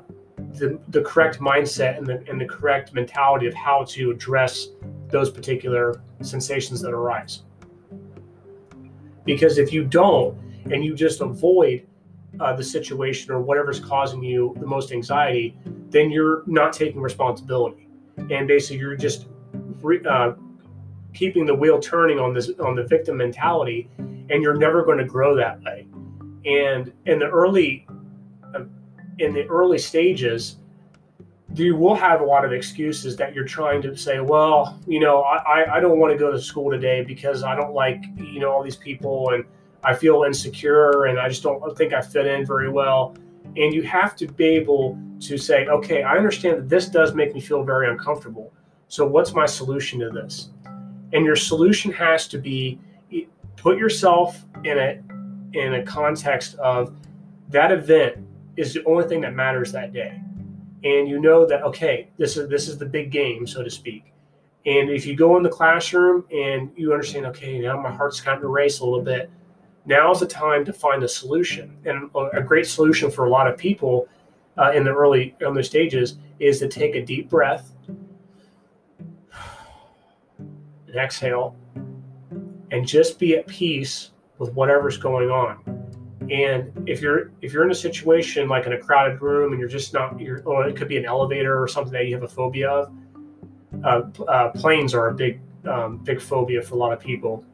the, 0.54 0.78
the 0.88 1.02
correct 1.02 1.38
mindset 1.38 1.98
and 1.98 2.06
the, 2.06 2.24
and 2.28 2.40
the 2.40 2.44
correct 2.44 2.94
mentality 2.94 3.46
of 3.46 3.54
how 3.54 3.84
to 3.84 4.10
address 4.10 4.68
those 5.08 5.30
particular 5.30 6.02
sensations 6.22 6.80
that 6.80 6.92
arise. 6.92 7.42
Because 9.24 9.58
if 9.58 9.72
you 9.72 9.84
don't 9.84 10.38
and 10.70 10.84
you 10.84 10.94
just 10.94 11.20
avoid 11.20 11.86
uh, 12.40 12.54
the 12.54 12.62
situation 12.62 13.32
or 13.32 13.40
whatever's 13.40 13.80
causing 13.80 14.22
you 14.22 14.54
the 14.60 14.66
most 14.66 14.92
anxiety, 14.92 15.56
then 15.90 16.10
you're 16.10 16.42
not 16.46 16.72
taking 16.72 17.00
responsibility, 17.00 17.88
and 18.30 18.46
basically 18.46 18.78
you're 18.78 18.96
just 18.96 19.26
re, 19.80 20.00
uh, 20.08 20.32
keeping 21.14 21.46
the 21.46 21.54
wheel 21.54 21.80
turning 21.80 22.18
on 22.18 22.34
this 22.34 22.50
on 22.60 22.74
the 22.74 22.84
victim 22.84 23.16
mentality, 23.16 23.88
and 23.98 24.42
you're 24.42 24.56
never 24.56 24.84
going 24.84 24.98
to 24.98 25.04
grow 25.04 25.34
that 25.34 25.60
way. 25.62 25.86
And 26.44 26.92
in 27.06 27.18
the 27.18 27.28
early 27.28 27.86
uh, 28.54 28.64
in 29.18 29.32
the 29.32 29.46
early 29.46 29.78
stages, 29.78 30.56
you 31.58 31.76
will 31.76 31.94
have 31.94 32.20
a 32.20 32.24
lot 32.24 32.44
of 32.44 32.52
excuses 32.52 33.16
that 33.16 33.34
you're 33.34 33.44
trying 33.44 33.82
to 33.82 33.96
say, 33.96 34.20
well, 34.20 34.78
you 34.86 35.00
know, 35.00 35.22
I, 35.22 35.76
I 35.76 35.80
don't 35.80 35.98
want 35.98 36.12
to 36.12 36.18
go 36.18 36.30
to 36.30 36.40
school 36.40 36.70
today 36.70 37.02
because 37.02 37.42
I 37.42 37.54
don't 37.54 37.72
like, 37.72 38.04
you 38.16 38.40
know, 38.40 38.50
all 38.50 38.62
these 38.62 38.76
people 38.76 39.30
and 39.30 39.44
I 39.82 39.94
feel 39.94 40.24
insecure 40.24 41.06
and 41.06 41.18
I 41.18 41.28
just 41.28 41.42
don't 41.42 41.76
think 41.76 41.92
I 41.92 42.00
fit 42.00 42.26
in 42.26 42.44
very 42.44 42.68
well. 42.68 43.14
And 43.56 43.72
you 43.72 43.82
have 43.82 44.16
to 44.16 44.26
be 44.26 44.44
able 44.44 44.98
to 45.20 45.38
say, 45.38 45.66
okay, 45.66 46.02
I 46.02 46.16
understand 46.16 46.58
that 46.58 46.68
this 46.68 46.88
does 46.88 47.14
make 47.14 47.34
me 47.34 47.40
feel 47.40 47.62
very 47.62 47.88
uncomfortable. 47.88 48.52
So 48.88 49.06
what's 49.06 49.32
my 49.32 49.46
solution 49.46 50.00
to 50.00 50.10
this? 50.10 50.50
And 51.12 51.24
your 51.24 51.36
solution 51.36 51.92
has 51.92 52.28
to 52.28 52.38
be 52.38 52.80
put 53.56 53.78
yourself 53.78 54.44
in 54.64 54.78
a 54.78 55.02
in 55.58 55.74
a 55.74 55.82
context 55.82 56.54
of 56.56 56.94
that 57.48 57.72
event 57.72 58.18
is 58.56 58.74
the 58.74 58.84
only 58.84 59.06
thing 59.08 59.20
that 59.22 59.34
matters 59.34 59.72
that 59.72 59.92
day. 59.92 60.20
And 60.86 61.08
you 61.08 61.18
know 61.18 61.44
that 61.46 61.64
okay, 61.64 62.08
this 62.16 62.36
is 62.36 62.48
this 62.48 62.68
is 62.68 62.78
the 62.78 62.86
big 62.86 63.10
game, 63.10 63.44
so 63.44 63.64
to 63.64 63.70
speak. 63.70 64.12
And 64.66 64.88
if 64.88 65.04
you 65.04 65.16
go 65.16 65.36
in 65.36 65.42
the 65.42 65.48
classroom 65.48 66.24
and 66.32 66.70
you 66.76 66.92
understand, 66.92 67.26
okay, 67.26 67.58
now 67.58 67.80
my 67.80 67.90
heart's 67.90 68.20
kind 68.20 68.42
of 68.42 68.50
race 68.50 68.78
a 68.78 68.84
little 68.84 69.02
bit, 69.02 69.28
now 69.84 70.12
is 70.12 70.20
the 70.20 70.26
time 70.26 70.64
to 70.64 70.72
find 70.72 71.02
a 71.02 71.08
solution. 71.08 71.76
And 71.84 72.08
a 72.32 72.40
great 72.40 72.68
solution 72.68 73.10
for 73.10 73.26
a 73.26 73.30
lot 73.30 73.48
of 73.48 73.58
people 73.58 74.08
uh, 74.58 74.70
in 74.76 74.84
the 74.84 74.94
early 74.94 75.34
early 75.40 75.64
stages 75.64 76.18
is 76.38 76.60
to 76.60 76.68
take 76.68 76.94
a 76.94 77.04
deep 77.04 77.28
breath, 77.28 77.72
and 80.38 80.96
exhale, 80.96 81.56
and 82.70 82.86
just 82.86 83.18
be 83.18 83.36
at 83.36 83.48
peace 83.48 84.12
with 84.38 84.52
whatever's 84.54 84.98
going 84.98 85.30
on. 85.30 85.75
And 86.30 86.88
if 86.88 87.00
you're 87.00 87.30
if 87.40 87.52
you're 87.52 87.64
in 87.64 87.70
a 87.70 87.74
situation 87.74 88.48
like 88.48 88.66
in 88.66 88.72
a 88.72 88.78
crowded 88.78 89.20
room 89.22 89.52
and 89.52 89.60
you're 89.60 89.68
just 89.68 89.92
not, 89.92 90.18
you're, 90.20 90.42
or 90.42 90.66
it 90.66 90.76
could 90.76 90.88
be 90.88 90.96
an 90.96 91.04
elevator 91.04 91.60
or 91.60 91.68
something 91.68 91.92
that 91.92 92.06
you 92.06 92.14
have 92.14 92.24
a 92.24 92.28
phobia 92.28 92.70
of. 92.70 92.92
Uh, 93.84 94.02
uh, 94.28 94.48
planes 94.50 94.94
are 94.94 95.08
a 95.08 95.14
big 95.14 95.40
um, 95.68 95.98
big 95.98 96.20
phobia 96.20 96.62
for 96.62 96.74
a 96.74 96.78
lot 96.78 96.92
of 96.92 97.00
people 97.00 97.44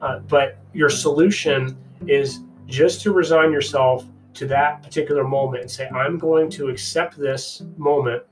uh, 0.00 0.20
but 0.20 0.58
your 0.72 0.88
solution 0.88 1.76
is 2.06 2.40
just 2.66 3.00
to 3.02 3.12
resign 3.12 3.52
yourself 3.52 4.06
to 4.34 4.46
that 4.46 4.82
particular 4.82 5.24
moment 5.24 5.62
and 5.62 5.70
say, 5.70 5.88
I'm 5.88 6.18
going 6.18 6.48
to 6.50 6.68
accept 6.68 7.18
this 7.18 7.62
moment. 7.76 8.22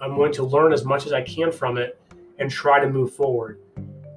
I'm 0.00 0.16
going 0.16 0.32
to 0.32 0.42
learn 0.42 0.72
as 0.72 0.84
much 0.84 1.06
as 1.06 1.12
I 1.12 1.22
can 1.22 1.52
from 1.52 1.78
it 1.78 2.00
and 2.38 2.50
try 2.50 2.80
to 2.80 2.88
move 2.88 3.14
forward. 3.14 3.60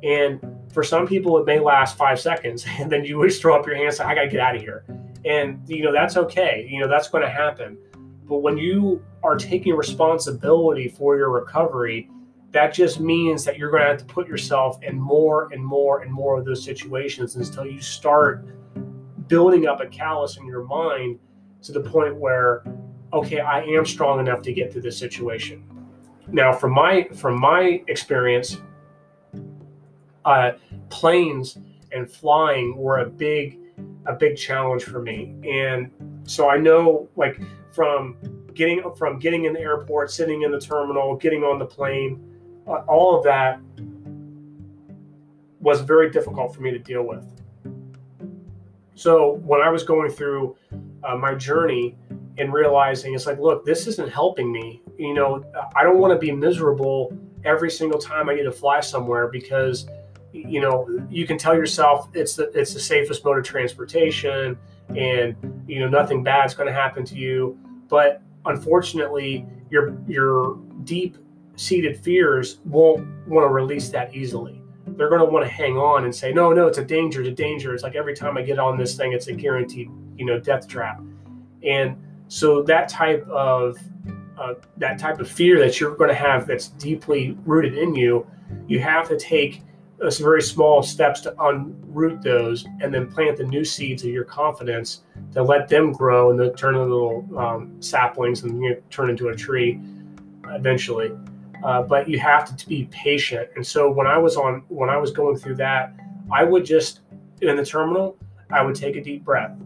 And 0.04 0.40
for 0.78 0.84
some 0.84 1.08
people, 1.08 1.40
it 1.40 1.46
may 1.48 1.60
last 1.60 1.98
five 1.98 2.20
seconds, 2.20 2.64
and 2.78 2.92
then 2.92 3.04
you 3.04 3.26
just 3.26 3.42
throw 3.42 3.60
up 3.60 3.66
your 3.66 3.76
hands, 3.76 4.00
and 4.00 4.06
say, 4.08 4.12
I 4.12 4.14
got 4.14 4.22
to 4.22 4.28
get 4.28 4.40
out 4.40 4.56
of 4.56 4.62
here. 4.62 4.86
And, 5.26 5.68
you 5.68 5.84
know, 5.84 5.92
that's 5.92 6.18
okay. 6.18 6.68
You 6.70 6.82
know, 6.82 6.88
that's 6.88 7.08
going 7.08 7.24
to 7.24 7.30
happen. 7.32 7.80
But 8.26 8.44
when 8.44 8.60
you 8.60 9.04
are 9.24 9.38
taking 9.38 9.76
responsibility 9.76 10.88
for 10.88 11.18
your 11.18 11.32
recovery, 11.32 12.12
that 12.52 12.76
just 12.76 13.00
means 13.00 13.44
that 13.44 13.58
you're 13.58 13.72
going 13.72 13.82
to 13.82 13.88
have 13.88 13.98
to 13.98 14.06
put 14.06 14.28
yourself 14.28 14.78
in 14.84 15.00
more 15.00 15.52
and 15.52 15.66
more 15.66 16.04
and 16.04 16.14
more 16.14 16.38
of 16.38 16.46
those 16.46 16.64
situations 16.64 17.36
until 17.36 17.66
you 17.66 17.82
start 17.82 18.46
building 19.28 19.66
up 19.66 19.82
a 19.82 19.88
callus 19.88 20.38
in 20.38 20.46
your 20.46 20.64
mind 20.64 21.18
to 21.64 21.72
the 21.72 21.82
point 21.82 22.16
where 22.16 22.64
okay 23.12 23.40
i 23.40 23.62
am 23.62 23.86
strong 23.86 24.20
enough 24.20 24.42
to 24.42 24.54
get 24.54 24.72
through 24.72 24.82
this 24.82 24.98
situation 24.98 25.64
now 26.28 26.54
from 26.54 26.72
my 26.72 27.04
from 27.14 27.38
my 27.38 27.84
experience 27.88 28.58
uh, 30.28 30.52
planes 30.90 31.58
and 31.92 32.10
flying 32.10 32.78
were 32.78 33.00
a 33.00 33.06
big 33.06 33.58
a 34.06 34.14
big 34.14 34.38
challenge 34.38 34.84
for 34.84 35.02
me 35.02 35.36
and 35.44 35.92
so 36.24 36.50
i 36.50 36.58
know 36.58 37.08
like 37.16 37.40
from 37.72 38.16
getting 38.54 38.82
from 38.96 39.20
getting 39.20 39.46
in 39.46 39.54
the 39.54 39.60
airport 39.60 40.12
sitting 40.12 40.44
in 40.44 40.52
the 40.52 40.60
terminal 40.60 41.16
getting 41.16 41.44
on 41.44 41.58
the 41.58 41.66
plane 41.66 42.24
uh, 42.68 42.84
all 42.88 43.18
of 43.18 43.24
that 43.24 43.60
was 45.60 45.82
very 45.82 46.10
difficult 46.10 46.54
for 46.54 46.62
me 46.62 46.72
to 46.72 46.80
deal 46.80 47.04
with. 47.04 47.26
So 48.96 49.34
when 49.46 49.62
I 49.62 49.70
was 49.70 49.84
going 49.84 50.10
through 50.10 50.56
uh, 51.04 51.16
my 51.16 51.36
journey 51.36 51.96
and 52.38 52.54
realizing 52.54 53.14
it's 53.14 53.26
like, 53.26 53.40
look, 53.40 53.66
this 53.66 53.88
isn't 53.88 54.10
helping 54.10 54.52
me. 54.52 54.82
You 54.98 55.14
know, 55.14 55.44
I 55.76 55.84
don't 55.84 55.98
want 55.98 56.14
to 56.14 56.20
be 56.20 56.32
miserable 56.32 57.16
every 57.44 57.70
single 57.70 58.00
time 58.00 58.30
I 58.30 58.36
need 58.36 58.44
to 58.44 58.52
fly 58.52 58.80
somewhere 58.80 59.28
because, 59.28 59.88
you 60.48 60.62
know 60.62 60.88
you 61.10 61.28
can 61.28 61.38
tell 61.38 61.56
yourself 61.56 62.08
it's 62.14 62.36
the 62.36 62.50
it's 62.58 62.74
the 62.74 62.80
safest 62.80 63.24
mode 63.26 63.38
of 63.38 63.44
transportation 63.44 64.58
and 64.96 65.36
you 65.68 65.80
know 65.80 65.88
nothing 65.88 66.24
bad's 66.24 66.54
going 66.54 66.68
to 66.68 66.74
happen 66.74 67.04
to 67.06 67.16
you. 67.16 67.58
But 67.90 68.22
unfortunately 68.46 69.46
your 69.70 69.98
your 70.08 70.58
deep 70.84 71.18
seated 71.56 71.98
fears 72.04 72.60
won't 72.66 73.08
want 73.28 73.44
to 73.44 73.50
release 73.50 73.90
that 73.90 74.16
easily. 74.16 74.62
They're 74.86 75.10
going 75.10 75.20
to 75.20 75.26
want 75.26 75.46
to 75.46 75.52
hang 75.52 75.78
on 75.78 76.06
and 76.06 76.16
say 76.16 76.32
no 76.32 76.54
no 76.54 76.68
it's 76.68 76.78
a 76.78 76.86
danger 76.86 77.22
it's 77.22 77.30
a 77.30 77.34
danger. 77.34 77.74
It's 77.74 77.84
like 77.84 77.96
every 77.96 78.16
time 78.16 78.38
i 78.38 78.42
get 78.42 78.60
on 78.60 78.78
this 78.78 78.96
thing 78.96 79.14
it's 79.14 79.28
a 79.28 79.34
guaranteed 79.34 79.90
you 80.16 80.26
know 80.26 80.40
death 80.40 80.68
trap. 80.68 81.02
And 81.64 81.98
so 82.28 82.64
that 82.64 82.90
type 82.90 83.28
of 83.28 83.78
uh, 84.38 84.54
that 84.78 85.00
type 85.00 85.20
of 85.20 85.30
fear 85.30 85.60
that 85.60 85.80
you're 85.80 85.96
going 85.96 86.10
to 86.10 86.16
have 86.16 86.46
that's 86.46 86.68
deeply 86.70 87.38
rooted 87.46 87.76
in 87.78 87.96
you 87.96 88.26
you 88.68 88.80
have 88.80 89.08
to 89.08 89.18
take 89.18 89.64
uh, 90.04 90.10
some 90.10 90.24
very 90.24 90.42
small 90.42 90.84
steps 90.84 91.22
to 91.22 91.32
unroot 91.32 92.22
those 92.22 92.66
and 92.82 92.94
then 92.94 93.12
plant 93.12 93.38
the 93.38 93.44
new 93.44 93.66
seeds 93.66 94.04
of 94.04 94.10
your 94.10 94.24
confidence 94.24 95.02
to 95.34 95.42
let 95.42 95.68
them 95.68 95.92
grow 95.92 96.32
and 96.32 96.40
then 96.40 96.54
turn 96.54 96.76
into 96.76 96.86
little 96.86 97.38
um, 97.38 97.82
saplings 97.82 98.44
and 98.44 98.62
you 98.62 98.72
know, 98.72 98.82
turn 98.90 99.10
into 99.10 99.30
a 99.30 99.36
tree 99.36 99.80
eventually. 100.50 101.12
Uh, 101.64 101.82
but 101.82 102.08
you 102.08 102.20
have 102.20 102.56
to 102.56 102.68
be 102.68 102.88
patient. 102.92 103.50
And 103.56 103.66
so 103.66 103.90
when 103.90 104.06
I 104.06 104.18
was 104.18 104.38
on, 104.38 104.64
when 104.68 104.90
I 104.90 104.98
was 104.98 105.12
going 105.12 105.38
through 105.38 105.56
that, 105.56 105.94
I 106.32 106.44
would 106.44 106.64
just 106.64 107.02
in 107.42 107.56
the 107.56 107.66
terminal, 107.66 108.18
I 108.52 108.62
would 108.62 108.76
take 108.76 108.96
a 108.96 109.02
deep 109.02 109.24
breath 109.24 109.58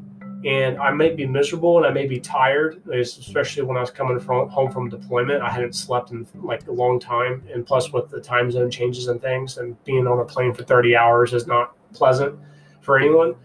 and 0.44 0.78
I 0.80 0.92
may 0.92 1.14
be 1.14 1.26
miserable 1.26 1.78
and 1.78 1.86
I 1.86 1.92
may 1.92 2.08
be 2.08 2.20
tired, 2.20 2.82
especially 2.92 3.64
when 3.64 3.78
I 3.78 3.82
was 3.82 3.92
coming 3.92 4.20
from 4.20 4.50
home 4.50 4.72
from 4.72 4.90
deployment. 4.90 5.44
I 5.44 5.50
hadn't 5.50 5.74
slept 5.74 6.12
in 6.12 6.28
like 6.36 6.68
a 6.68 6.72
long 6.72 7.00
time, 7.00 7.44
and 7.54 7.66
plus 7.66 7.92
with 7.94 8.10
the 8.10 8.20
time 8.20 8.52
zone 8.52 8.72
changes 8.72 9.08
and 9.08 9.22
things, 9.22 9.58
and 9.58 9.82
being 9.84 10.08
on 10.08 10.20
a 10.20 10.26
plane 10.26 10.54
for 10.54 10.64
30 10.64 10.96
hours 10.96 11.34
is 11.34 11.46
not 11.46 11.76
pleasant 11.94 12.38
for 12.82 12.98
anyone. 12.98 13.36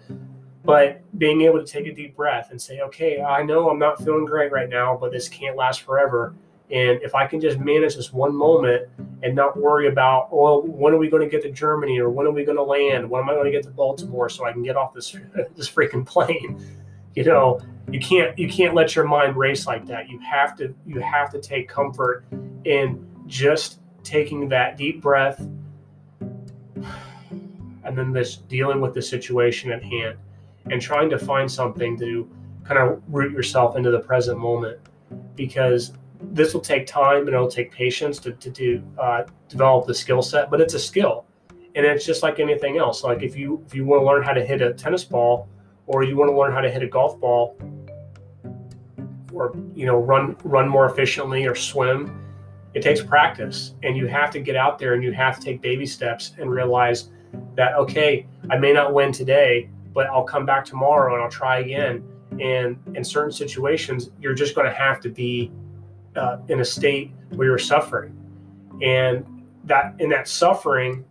But 0.65 1.03
being 1.19 1.43
able 1.43 1.65
to 1.65 1.67
take 1.67 1.87
a 1.87 1.95
deep 1.95 2.17
breath 2.17 2.51
and 2.51 2.61
say, 2.61 2.81
okay, 2.81 3.21
I 3.21 3.43
know 3.43 3.71
I'm 3.71 3.79
not 3.79 4.03
feeling 4.03 4.25
great 4.25 4.51
right 4.51 4.69
now, 4.69 4.97
but 5.01 5.13
this 5.13 5.29
can't 5.29 5.57
last 5.57 5.83
forever. 5.83 6.35
And 6.71 7.01
if 7.03 7.15
I 7.15 7.27
can 7.27 7.41
just 7.41 7.61
manage 7.61 7.95
this 7.95 8.13
one 8.13 8.35
moment 8.35 8.89
and 9.23 9.37
not 9.37 9.57
worry 9.57 9.87
about, 9.87 10.35
well, 10.35 10.63
when 10.63 10.93
are 10.93 10.97
we 10.97 11.09
going 11.09 11.23
to 11.23 11.29
get 11.29 11.43
to 11.43 11.53
Germany 11.53 12.01
or 12.01 12.11
when 12.11 12.27
are 12.27 12.33
we 12.33 12.45
going 12.45 12.57
to 12.57 12.65
land? 12.65 13.09
When 13.09 13.23
am 13.23 13.31
I 13.31 13.35
going 13.35 13.45
to 13.45 13.53
get 13.53 13.63
to 13.65 13.71
Baltimore 13.71 14.29
so 14.29 14.45
I 14.45 14.53
can 14.53 14.65
get 14.65 14.77
off 14.77 14.93
this 14.93 15.13
this 15.57 15.71
freaking 15.71 16.05
plane? 16.05 16.61
You 17.17 17.25
know 17.25 17.61
you 17.91 17.99
can't 17.99 18.39
you 18.39 18.49
can't 18.49 18.75
let 18.75 18.95
your 18.95 19.07
mind 19.07 19.37
race 19.37 19.67
like 19.67 19.87
that. 19.87 20.09
You 20.09 20.19
have 20.21 20.57
to 20.59 20.75
you 20.87 21.01
have 21.01 21.31
to 21.31 21.41
take 21.41 21.69
comfort 21.69 22.25
in 22.65 23.05
just 23.27 23.81
taking 24.05 24.49
that 24.49 24.77
deep 24.77 25.03
breath 25.03 25.41
and 27.85 27.97
then 27.97 28.13
this 28.13 28.37
dealing 28.37 28.81
with 28.81 28.95
the 28.95 29.03
situation 29.03 29.73
at 29.73 29.83
hand 29.83 30.17
and 30.71 30.81
trying 30.81 31.11
to 31.11 31.19
find 31.19 31.51
something 31.51 31.99
to 31.99 32.29
kind 32.65 32.79
of 32.79 33.03
root 33.09 33.33
yourself 33.33 33.77
into 33.77 33.91
the 33.91 33.99
present 33.99 34.39
moment 34.39 34.79
because 35.35 35.93
this 36.33 36.55
will 36.55 36.61
take 36.61 36.87
time 36.87 37.27
and 37.27 37.29
it'll 37.29 37.49
take 37.49 37.71
patience 37.71 38.19
to, 38.19 38.33
to 38.33 38.51
do 38.51 38.83
uh, 38.99 39.25
develop 39.49 39.87
the 39.87 39.95
skill 39.95 40.23
set 40.23 40.51
but 40.51 40.61
it's 40.61 40.75
a 40.75 40.79
skill 40.79 41.25
and 41.77 41.85
it's 41.85 42.07
just 42.07 42.23
like 42.23 42.41
anything 42.41 42.79
else. 42.79 43.05
Like 43.05 43.23
if 43.23 43.37
you 43.37 43.63
if 43.67 43.75
you 43.75 43.85
want 43.85 44.01
to 44.01 44.07
learn 44.07 44.23
how 44.23 44.33
to 44.33 44.45
hit 44.45 44.63
a 44.63 44.73
tennis 44.73 45.05
ball 45.05 45.47
or 45.87 46.03
you 46.05 46.17
want 46.17 46.31
to 46.31 46.37
learn 46.37 46.53
how 46.53 46.61
to 46.61 46.71
hit 46.71 46.83
a 46.83 46.87
golf 46.87 47.19
ball 47.21 47.57
or 49.33 49.55
you 49.75 49.87
know 49.87 49.97
run 49.97 50.37
run 50.45 50.69
more 50.69 50.87
efficiently 50.87 51.47
or 51.47 51.55
swim 51.55 52.23
it 52.77 52.83
takes 52.83 53.01
practice. 53.01 53.73
And 53.85 53.97
you 53.97 54.07
have 54.07 54.31
to 54.33 54.39
get 54.39 54.55
out 54.55 54.79
there 54.79 54.93
and 54.93 55.03
you 55.03 55.11
have 55.13 55.39
to 55.39 55.43
take 55.43 55.63
baby 55.63 55.87
steps 55.87 56.35
and 56.39 56.51
realize 56.51 57.09
that 57.55 57.75
okay 57.75 58.27
i 58.51 58.57
may 58.57 58.73
not 58.73 58.95
win 58.95 59.13
today 59.13 59.69
but 59.93 60.07
i'll 60.07 60.25
come 60.25 60.47
back 60.47 60.65
tomorrow 60.65 61.15
and 61.15 61.23
i'll 61.23 61.31
try 61.31 61.61
again. 61.61 62.05
And 62.39 62.77
in 62.95 63.03
certain 63.03 63.33
situations 63.33 64.11
you're 64.21 64.35
just 64.35 64.55
going 64.55 64.67
to 64.67 64.75
have 64.75 65.01
to 65.01 65.09
be 65.09 65.51
uh, 66.17 66.39
in 66.49 66.61
a 66.61 66.65
state 66.65 67.13
where 67.31 67.49
you're 67.49 67.59
suffering. 67.59 68.15
And 68.83 69.25
that 69.65 69.95
in 69.99 70.11
that 70.11 70.29
suffering 70.29 71.05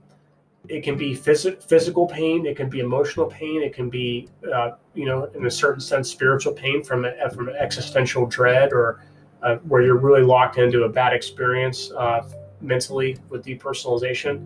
it 0.70 0.84
can 0.84 0.98
be 0.98 1.16
phys- 1.16 1.62
physical 1.64 2.08
pain, 2.08 2.46
it 2.46 2.56
can 2.56 2.70
be 2.70 2.80
emotional 2.80 3.26
pain, 3.26 3.62
it 3.62 3.74
can 3.74 3.90
be, 3.90 4.28
uh, 4.54 4.72
you 4.94 5.06
know, 5.06 5.26
in 5.36 5.46
a 5.46 5.52
certain 5.52 5.82
sense, 5.82 6.10
spiritual 6.10 6.54
pain 6.54 6.84
from 6.84 7.06
a, 7.06 7.30
from 7.30 7.50
an 7.50 7.56
existential 7.56 8.26
dread 8.26 8.74
or 8.74 9.04
uh, 9.44 9.56
where 9.58 9.82
you're 9.82 9.98
really 9.98 10.24
locked 10.24 10.58
into 10.58 10.84
a 10.84 10.90
bad 10.90 11.14
experience 11.14 11.92
uh, 11.92 12.28
mentally 12.62 13.18
with 13.30 13.46
depersonalization. 13.46 14.44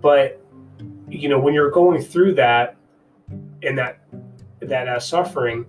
But 0.00 0.40
you 1.08 1.28
know, 1.28 1.38
when 1.38 1.54
you're 1.54 1.70
going 1.70 2.02
through 2.02 2.34
that 2.34 2.76
and 3.62 3.76
that 3.78 4.00
that 4.60 4.88
uh, 4.88 4.98
suffering, 4.98 5.66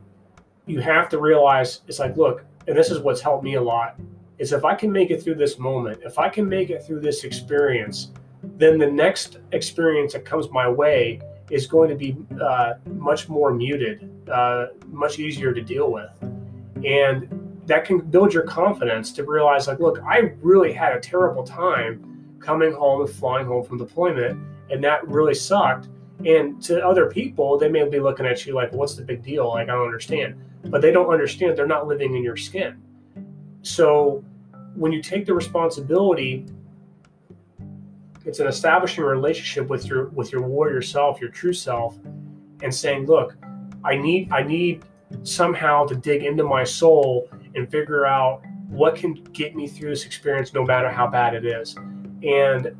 you 0.66 0.80
have 0.80 1.10
to 1.10 1.20
realize 1.20 1.82
it's 1.88 2.00
like, 2.00 2.16
look, 2.18 2.44
and 2.68 2.78
this 2.78 2.90
is 2.90 3.00
what's 3.00 3.22
helped 3.22 3.44
me 3.44 3.56
a 3.56 3.62
lot 3.62 4.00
is 4.38 4.52
if 4.52 4.66
I 4.66 4.74
can 4.74 4.92
make 4.92 5.12
it 5.12 5.22
through 5.22 5.36
this 5.36 5.60
moment, 5.60 6.02
if 6.04 6.18
I 6.18 6.30
can 6.30 6.48
make 6.48 6.70
it 6.70 6.84
through 6.84 7.02
this 7.02 7.24
experience 7.24 8.10
then 8.44 8.78
the 8.78 8.92
next 8.92 9.40
experience 9.52 10.14
that 10.14 10.26
comes 10.26 10.50
my 10.52 10.70
way 10.70 11.22
is 11.50 11.68
going 11.68 11.90
to 11.90 11.96
be 11.96 12.16
uh, 12.42 12.74
much 12.86 13.30
more 13.30 13.54
muted, 13.54 14.10
uh, 14.30 14.68
much 14.88 15.20
easier 15.20 15.54
to 15.54 15.62
deal 15.62 15.92
with. 15.92 16.10
And 16.86 17.62
that 17.66 17.86
can 17.86 18.00
build 18.00 18.34
your 18.34 18.44
confidence 18.44 19.12
to 19.14 19.24
realize, 19.24 19.68
like, 19.68 19.80
look, 19.80 20.00
I 20.04 20.34
really 20.42 20.74
had 20.74 20.96
a 20.96 21.00
terrible 21.00 21.44
time 21.44 22.36
coming 22.40 22.74
home 22.74 23.02
and 23.02 23.10
flying 23.10 23.46
home 23.46 23.64
from 23.64 23.78
deployment, 23.78 24.40
and 24.70 24.84
that 24.84 25.08
really 25.08 25.34
sucked. 25.34 25.88
And 26.26 26.62
to 26.64 26.86
other 26.86 27.10
people, 27.10 27.58
they 27.58 27.70
may 27.70 27.88
be 27.88 28.00
looking 28.00 28.26
at 28.26 28.46
you 28.46 28.54
like, 28.54 28.72
what's 28.74 28.96
the 28.96 29.04
big 29.04 29.24
deal? 29.24 29.48
Like, 29.50 29.70
I 29.70 29.74
don't 29.74 29.86
understand. 29.86 30.36
But 30.66 30.82
they 30.82 30.92
don't 30.92 31.12
understand 31.12 31.58
they're 31.58 31.68
not 31.68 31.88
living 31.88 32.16
in 32.16 32.24
your 32.24 32.38
skin. 32.38 32.82
So 33.62 34.24
when 34.76 34.92
you 34.92 35.02
take 35.02 35.26
the 35.26 35.34
responsibility 35.34 36.46
it's 38.25 38.39
an 38.39 38.48
establishing 38.48 39.03
a 39.03 39.08
relationship 39.08 39.68
with 39.70 39.86
your 39.86 40.08
with 40.10 40.32
your 40.32 40.42
warrior 40.42 40.82
self, 40.82 41.20
your 41.20 41.30
true 41.30 41.53
self, 41.53 41.98
and 42.62 42.74
saying, 42.74 43.06
look, 43.06 43.36
I 43.84 43.96
need 43.96 44.32
I 44.32 44.44
need 44.44 44.84
somehow 45.24 45.86
to 45.86 45.96
dig 45.96 46.24
into 46.24 46.44
my 46.44 46.63
soul 46.63 47.30
and 47.56 47.70
figure 47.70 48.06
out 48.06 48.42
what 48.68 48.96
can 48.96 49.13
get 49.34 49.56
me 49.56 49.68
through 49.68 49.89
this 49.89 50.06
experience 50.06 50.53
no 50.53 50.63
matter 50.63 50.89
how 50.89 51.08
bad 51.08 51.36
it 51.36 51.46
is. 51.46 51.75
And 52.24 52.75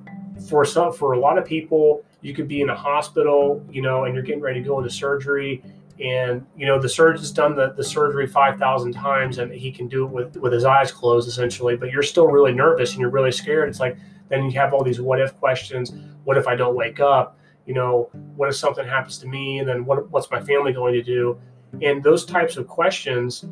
for 0.50 0.66
some 0.66 0.94
for 0.94 1.14
a 1.14 1.20
lot 1.20 1.38
of 1.38 1.46
people, 1.46 2.04
you 2.22 2.34
could 2.34 2.48
be 2.48 2.62
in 2.62 2.70
a 2.70 2.76
hospital, 2.76 3.64
you 3.70 3.82
know, 3.82 4.06
and 4.06 4.14
you're 4.14 4.24
getting 4.24 4.42
ready 4.42 4.62
to 4.62 4.68
go 4.68 4.80
into 4.80 4.90
surgery 4.90 5.62
and 6.00 6.46
you 6.58 6.66
know 6.66 6.80
the 6.80 6.90
surgeon's 6.90 7.32
done 7.32 7.56
the, 7.56 7.72
the 7.74 7.84
surgery 7.84 8.26
5000 8.26 8.94
times 8.94 9.38
and 9.38 9.52
he 9.52 9.72
can 9.72 9.88
do 9.88 10.06
it 10.06 10.10
with 10.10 10.38
with 10.38 10.52
his 10.52 10.66
eyes 10.66 10.92
closed 10.92 11.28
essentially 11.28 11.76
but 11.76 11.92
you're 11.92 12.02
still 12.02 12.28
really 12.28 12.52
nervous 12.52 12.94
and 12.94 13.00
you're 13.00 13.12
really 13.12 13.32
scared 13.32 13.70
it's 13.70 13.80
like 13.80 13.96
then 14.34 14.50
you 14.50 14.60
have 14.60 14.74
all 14.74 14.84
these 14.84 15.00
what 15.00 15.22
if 15.22 15.38
questions. 15.40 15.94
What 16.24 16.38
if 16.38 16.48
I 16.48 16.56
don't 16.56 16.76
wake 16.76 17.00
up? 17.00 17.38
You 17.66 17.74
know, 17.74 18.10
what 18.36 18.50
if 18.50 18.56
something 18.56 18.86
happens 18.86 19.18
to 19.20 19.28
me? 19.28 19.60
And 19.60 19.68
then 19.68 19.86
what, 19.86 20.10
what's 20.12 20.30
my 20.32 20.42
family 20.42 20.74
going 20.74 20.94
to 20.94 21.04
do? 21.04 21.40
And 21.82 22.04
those 22.04 22.26
types 22.26 22.58
of 22.58 22.68
questions 22.68 23.46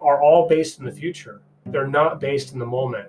are 0.00 0.22
all 0.22 0.48
based 0.48 0.78
in 0.78 0.84
the 0.84 0.92
future. 0.92 1.42
They're 1.66 1.88
not 1.88 2.20
based 2.20 2.52
in 2.52 2.58
the 2.58 2.66
moment. 2.66 3.08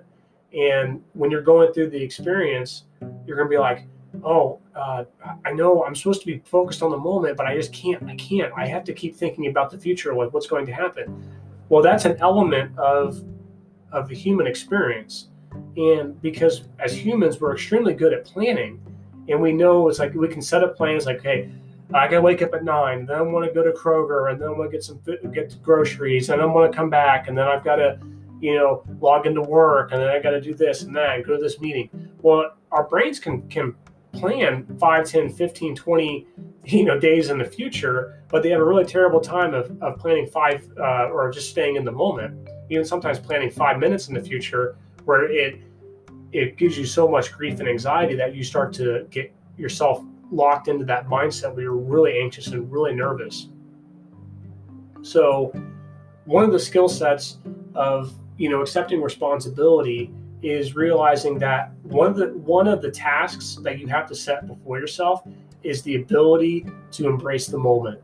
And 0.52 1.02
when 1.12 1.30
you're 1.30 1.42
going 1.42 1.72
through 1.72 1.90
the 1.90 2.02
experience, 2.02 2.84
you're 3.26 3.36
going 3.36 3.48
to 3.48 3.50
be 3.50 3.58
like, 3.58 3.86
oh, 4.24 4.58
uh, 4.74 5.04
I 5.44 5.52
know 5.52 5.84
I'm 5.84 5.94
supposed 5.94 6.20
to 6.20 6.26
be 6.26 6.38
focused 6.38 6.82
on 6.82 6.90
the 6.90 6.98
moment, 6.98 7.36
but 7.36 7.46
I 7.46 7.54
just 7.54 7.72
can't. 7.72 8.02
I 8.04 8.16
can't. 8.16 8.52
I 8.56 8.66
have 8.66 8.84
to 8.84 8.92
keep 8.92 9.14
thinking 9.16 9.46
about 9.46 9.70
the 9.70 9.78
future, 9.78 10.14
like 10.14 10.32
what's 10.32 10.46
going 10.46 10.66
to 10.66 10.72
happen. 10.72 11.22
Well, 11.68 11.82
that's 11.82 12.04
an 12.04 12.16
element 12.20 12.76
of 12.78 13.22
of 13.92 14.08
the 14.08 14.14
human 14.14 14.46
experience. 14.46 15.28
And 15.76 16.20
because 16.20 16.64
as 16.78 16.92
humans, 16.92 17.40
we're 17.40 17.54
extremely 17.54 17.94
good 17.94 18.12
at 18.12 18.24
planning. 18.24 18.80
And 19.28 19.40
we 19.40 19.52
know 19.52 19.88
it's 19.88 19.98
like 19.98 20.14
we 20.14 20.28
can 20.28 20.42
set 20.42 20.64
up 20.64 20.76
plans 20.76 21.06
like, 21.06 21.22
hey, 21.22 21.50
I 21.94 22.06
gotta 22.06 22.20
wake 22.20 22.42
up 22.42 22.52
at 22.54 22.64
nine, 22.64 23.06
then 23.06 23.16
I 23.16 23.22
want 23.22 23.46
to 23.46 23.52
go 23.52 23.62
to 23.62 23.72
Kroger, 23.72 24.30
and 24.30 24.40
then 24.40 24.48
I 24.48 24.52
want 24.52 24.70
to 24.70 24.76
get 24.76 24.84
some 24.84 25.00
get 25.32 25.56
groceries, 25.62 26.28
and 26.28 26.40
I 26.40 26.44
want 26.44 26.70
to 26.70 26.76
come 26.76 26.90
back, 26.90 27.28
and 27.28 27.38
then 27.38 27.46
I've 27.46 27.64
got 27.64 27.76
to, 27.76 27.98
you 28.40 28.56
know, 28.56 28.82
log 29.00 29.26
into 29.26 29.40
work, 29.40 29.92
and 29.92 30.00
then 30.00 30.08
I 30.08 30.20
got 30.20 30.30
to 30.30 30.40
do 30.40 30.54
this 30.54 30.82
and 30.82 30.94
that, 30.96 31.16
and 31.16 31.24
go 31.24 31.36
to 31.36 31.42
this 31.42 31.60
meeting. 31.60 31.88
Well, 32.20 32.52
our 32.72 32.86
brains 32.86 33.18
can 33.18 33.48
can 33.48 33.74
plan 34.12 34.66
5 34.78 35.06
10 35.06 35.28
15 35.30 35.74
20 35.76 36.26
you 36.64 36.84
know 36.84 36.98
days 36.98 37.28
in 37.30 37.38
the 37.38 37.44
future 37.44 38.22
but 38.30 38.42
they 38.42 38.48
have 38.48 38.60
a 38.60 38.64
really 38.64 38.84
terrible 38.84 39.20
time 39.20 39.52
of, 39.54 39.70
of 39.82 39.98
planning 39.98 40.26
five 40.26 40.66
uh, 40.78 41.08
or 41.10 41.30
just 41.30 41.50
staying 41.50 41.76
in 41.76 41.84
the 41.84 41.92
moment 41.92 42.48
even 42.70 42.84
sometimes 42.84 43.18
planning 43.18 43.50
five 43.50 43.78
minutes 43.78 44.08
in 44.08 44.14
the 44.14 44.20
future 44.20 44.76
where 45.08 45.24
it 45.30 45.62
it 46.32 46.58
gives 46.58 46.76
you 46.76 46.84
so 46.84 47.08
much 47.08 47.32
grief 47.32 47.60
and 47.60 47.68
anxiety 47.68 48.14
that 48.14 48.34
you 48.34 48.44
start 48.44 48.74
to 48.74 49.06
get 49.10 49.32
yourself 49.56 50.04
locked 50.30 50.68
into 50.68 50.84
that 50.84 51.06
mindset 51.06 51.54
where 51.54 51.62
you're 51.62 51.72
really 51.74 52.20
anxious 52.20 52.48
and 52.48 52.70
really 52.70 52.94
nervous. 52.94 53.48
So 55.00 55.50
one 56.26 56.44
of 56.44 56.52
the 56.52 56.58
skill 56.60 56.90
sets 56.90 57.38
of 57.74 58.12
you 58.36 58.50
know 58.50 58.60
accepting 58.60 59.00
responsibility 59.00 60.12
is 60.42 60.76
realizing 60.76 61.38
that 61.38 61.72
one 61.84 62.10
of 62.10 62.16
the 62.16 62.26
one 62.56 62.68
of 62.68 62.82
the 62.82 62.90
tasks 62.90 63.58
that 63.62 63.78
you 63.78 63.86
have 63.86 64.06
to 64.08 64.14
set 64.14 64.46
before 64.46 64.78
yourself 64.78 65.22
is 65.62 65.80
the 65.80 65.94
ability 65.94 66.66
to 66.90 67.08
embrace 67.08 67.46
the 67.46 67.56
moment. 67.56 67.98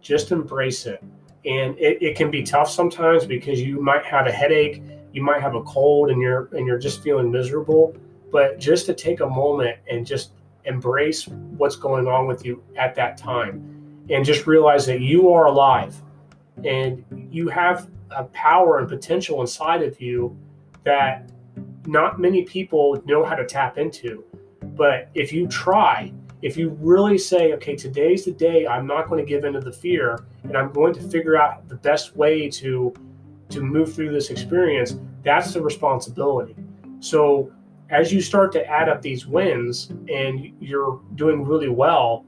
Just 0.00 0.32
embrace 0.32 0.86
it. 0.86 1.04
And 1.44 1.78
it, 1.78 2.02
it 2.02 2.16
can 2.16 2.30
be 2.30 2.42
tough 2.42 2.70
sometimes 2.70 3.26
because 3.26 3.60
you 3.60 3.82
might 3.82 4.06
have 4.06 4.26
a 4.26 4.32
headache, 4.32 4.82
you 5.12 5.22
might 5.22 5.40
have 5.40 5.54
a 5.54 5.62
cold 5.62 6.10
and 6.10 6.20
you're 6.20 6.48
and 6.52 6.66
you're 6.66 6.78
just 6.78 7.02
feeling 7.02 7.30
miserable. 7.30 7.94
But 8.30 8.58
just 8.58 8.86
to 8.86 8.94
take 8.94 9.20
a 9.20 9.28
moment 9.28 9.76
and 9.90 10.06
just 10.06 10.32
embrace 10.64 11.26
what's 11.26 11.76
going 11.76 12.06
on 12.06 12.26
with 12.26 12.44
you 12.44 12.62
at 12.76 12.94
that 12.94 13.16
time 13.16 14.04
and 14.08 14.24
just 14.24 14.46
realize 14.46 14.86
that 14.86 15.00
you 15.00 15.32
are 15.32 15.46
alive 15.46 16.00
and 16.64 17.04
you 17.30 17.48
have 17.48 17.88
a 18.10 18.24
power 18.24 18.78
and 18.78 18.88
potential 18.88 19.40
inside 19.40 19.82
of 19.82 20.00
you 20.00 20.36
that 20.84 21.30
not 21.86 22.20
many 22.20 22.42
people 22.42 23.02
know 23.06 23.24
how 23.24 23.34
to 23.34 23.46
tap 23.46 23.78
into. 23.78 24.24
But 24.74 25.08
if 25.14 25.32
you 25.32 25.46
try, 25.46 26.12
if 26.42 26.56
you 26.56 26.70
really 26.80 27.18
say, 27.18 27.52
okay, 27.54 27.76
today's 27.76 28.24
the 28.24 28.32
day 28.32 28.66
I'm 28.66 28.86
not 28.86 29.08
going 29.08 29.24
to 29.24 29.28
give 29.28 29.44
into 29.44 29.60
the 29.60 29.72
fear 29.72 30.24
and 30.44 30.56
I'm 30.56 30.72
going 30.72 30.92
to 30.94 31.00
figure 31.00 31.36
out 31.36 31.68
the 31.68 31.76
best 31.76 32.16
way 32.16 32.48
to 32.50 32.94
to 33.50 33.60
move 33.60 33.94
through 33.94 34.12
this 34.12 34.30
experience, 34.30 34.96
that's 35.22 35.52
the 35.52 35.62
responsibility. 35.62 36.56
So 37.00 37.52
as 37.90 38.12
you 38.12 38.20
start 38.20 38.52
to 38.52 38.66
add 38.66 38.88
up 38.88 39.02
these 39.02 39.26
wins 39.26 39.90
and 40.08 40.52
you're 40.60 41.00
doing 41.16 41.44
really 41.44 41.68
well, 41.68 42.24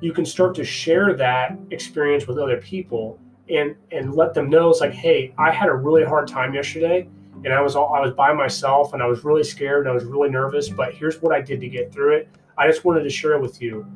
you 0.00 0.12
can 0.12 0.26
start 0.26 0.54
to 0.56 0.64
share 0.64 1.14
that 1.14 1.56
experience 1.70 2.26
with 2.26 2.38
other 2.38 2.58
people 2.58 3.18
and 3.48 3.76
and 3.92 4.14
let 4.14 4.34
them 4.34 4.50
know 4.50 4.70
it's 4.70 4.80
like, 4.80 4.92
hey, 4.92 5.32
I 5.38 5.52
had 5.52 5.68
a 5.68 5.74
really 5.74 6.04
hard 6.04 6.26
time 6.26 6.52
yesterday 6.52 7.08
and 7.44 7.52
I 7.52 7.60
was 7.60 7.76
all, 7.76 7.92
I 7.94 8.00
was 8.00 8.12
by 8.12 8.32
myself 8.32 8.92
and 8.92 9.02
I 9.02 9.06
was 9.06 9.24
really 9.24 9.44
scared 9.44 9.86
and 9.86 9.90
I 9.90 9.94
was 9.94 10.04
really 10.04 10.28
nervous, 10.28 10.68
but 10.68 10.94
here's 10.94 11.20
what 11.22 11.32
I 11.32 11.40
did 11.40 11.60
to 11.60 11.68
get 11.68 11.92
through 11.92 12.16
it. 12.16 12.28
I 12.58 12.66
just 12.66 12.84
wanted 12.84 13.02
to 13.04 13.10
share 13.10 13.34
it 13.34 13.40
with 13.40 13.60
you, 13.60 13.86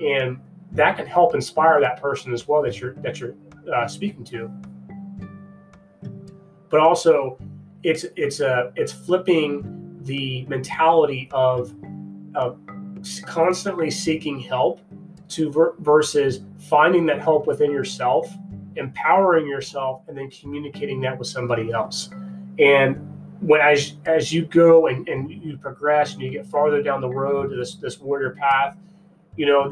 and 0.00 0.38
that 0.72 0.96
can 0.96 1.06
help 1.06 1.34
inspire 1.34 1.80
that 1.80 2.02
person 2.02 2.32
as 2.32 2.48
well 2.48 2.62
that 2.62 2.80
you're 2.80 2.94
that 2.94 3.20
you're 3.20 3.34
uh, 3.74 3.86
speaking 3.86 4.24
to. 4.24 4.50
But 6.70 6.80
also, 6.80 7.38
it's 7.82 8.04
it's 8.16 8.40
a 8.40 8.72
it's 8.76 8.92
flipping 8.92 10.00
the 10.02 10.44
mentality 10.46 11.28
of 11.32 11.74
of 12.34 12.58
constantly 13.24 13.90
seeking 13.90 14.38
help 14.38 14.80
to 15.28 15.50
ver- 15.50 15.74
versus 15.78 16.40
finding 16.58 17.06
that 17.06 17.20
help 17.20 17.46
within 17.46 17.70
yourself, 17.70 18.32
empowering 18.76 19.46
yourself, 19.46 20.02
and 20.08 20.16
then 20.16 20.30
communicating 20.30 21.00
that 21.02 21.18
with 21.18 21.28
somebody 21.28 21.70
else. 21.72 22.10
And 22.58 23.04
when 23.40 23.60
as 23.60 23.94
as 24.06 24.32
you 24.32 24.44
go 24.44 24.88
and, 24.88 25.08
and 25.08 25.30
you 25.30 25.56
progress 25.58 26.14
and 26.14 26.22
you 26.22 26.30
get 26.30 26.46
farther 26.46 26.82
down 26.82 27.00
the 27.00 27.08
road 27.08 27.50
to 27.50 27.56
this 27.56 27.76
this 27.76 28.00
warrior 28.00 28.30
path, 28.30 28.76
you 29.36 29.46
know, 29.46 29.70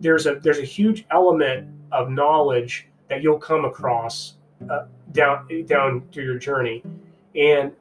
there's 0.00 0.26
a 0.26 0.36
there's 0.36 0.58
a 0.58 0.64
huge 0.64 1.06
element 1.10 1.68
of 1.92 2.10
knowledge 2.10 2.88
that 3.08 3.22
you'll 3.22 3.38
come 3.38 3.64
across 3.64 4.34
uh, 4.68 4.86
down 5.12 5.46
down 5.66 6.02
through 6.12 6.24
your 6.24 6.38
journey, 6.38 6.82
and 7.34 7.72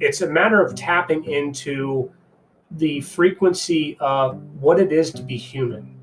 it's 0.00 0.22
a 0.22 0.28
matter 0.28 0.64
of 0.64 0.74
tapping 0.74 1.24
into 1.24 2.10
the 2.70 3.00
frequency 3.02 3.96
of 4.00 4.40
what 4.60 4.80
it 4.80 4.92
is 4.92 5.12
to 5.12 5.22
be 5.22 5.36
human. 5.36 5.96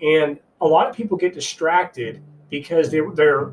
And 0.00 0.38
a 0.60 0.66
lot 0.66 0.88
of 0.88 0.96
people 0.96 1.16
get 1.16 1.34
distracted 1.34 2.22
because 2.48 2.90
they, 2.90 3.00
they're 3.14 3.52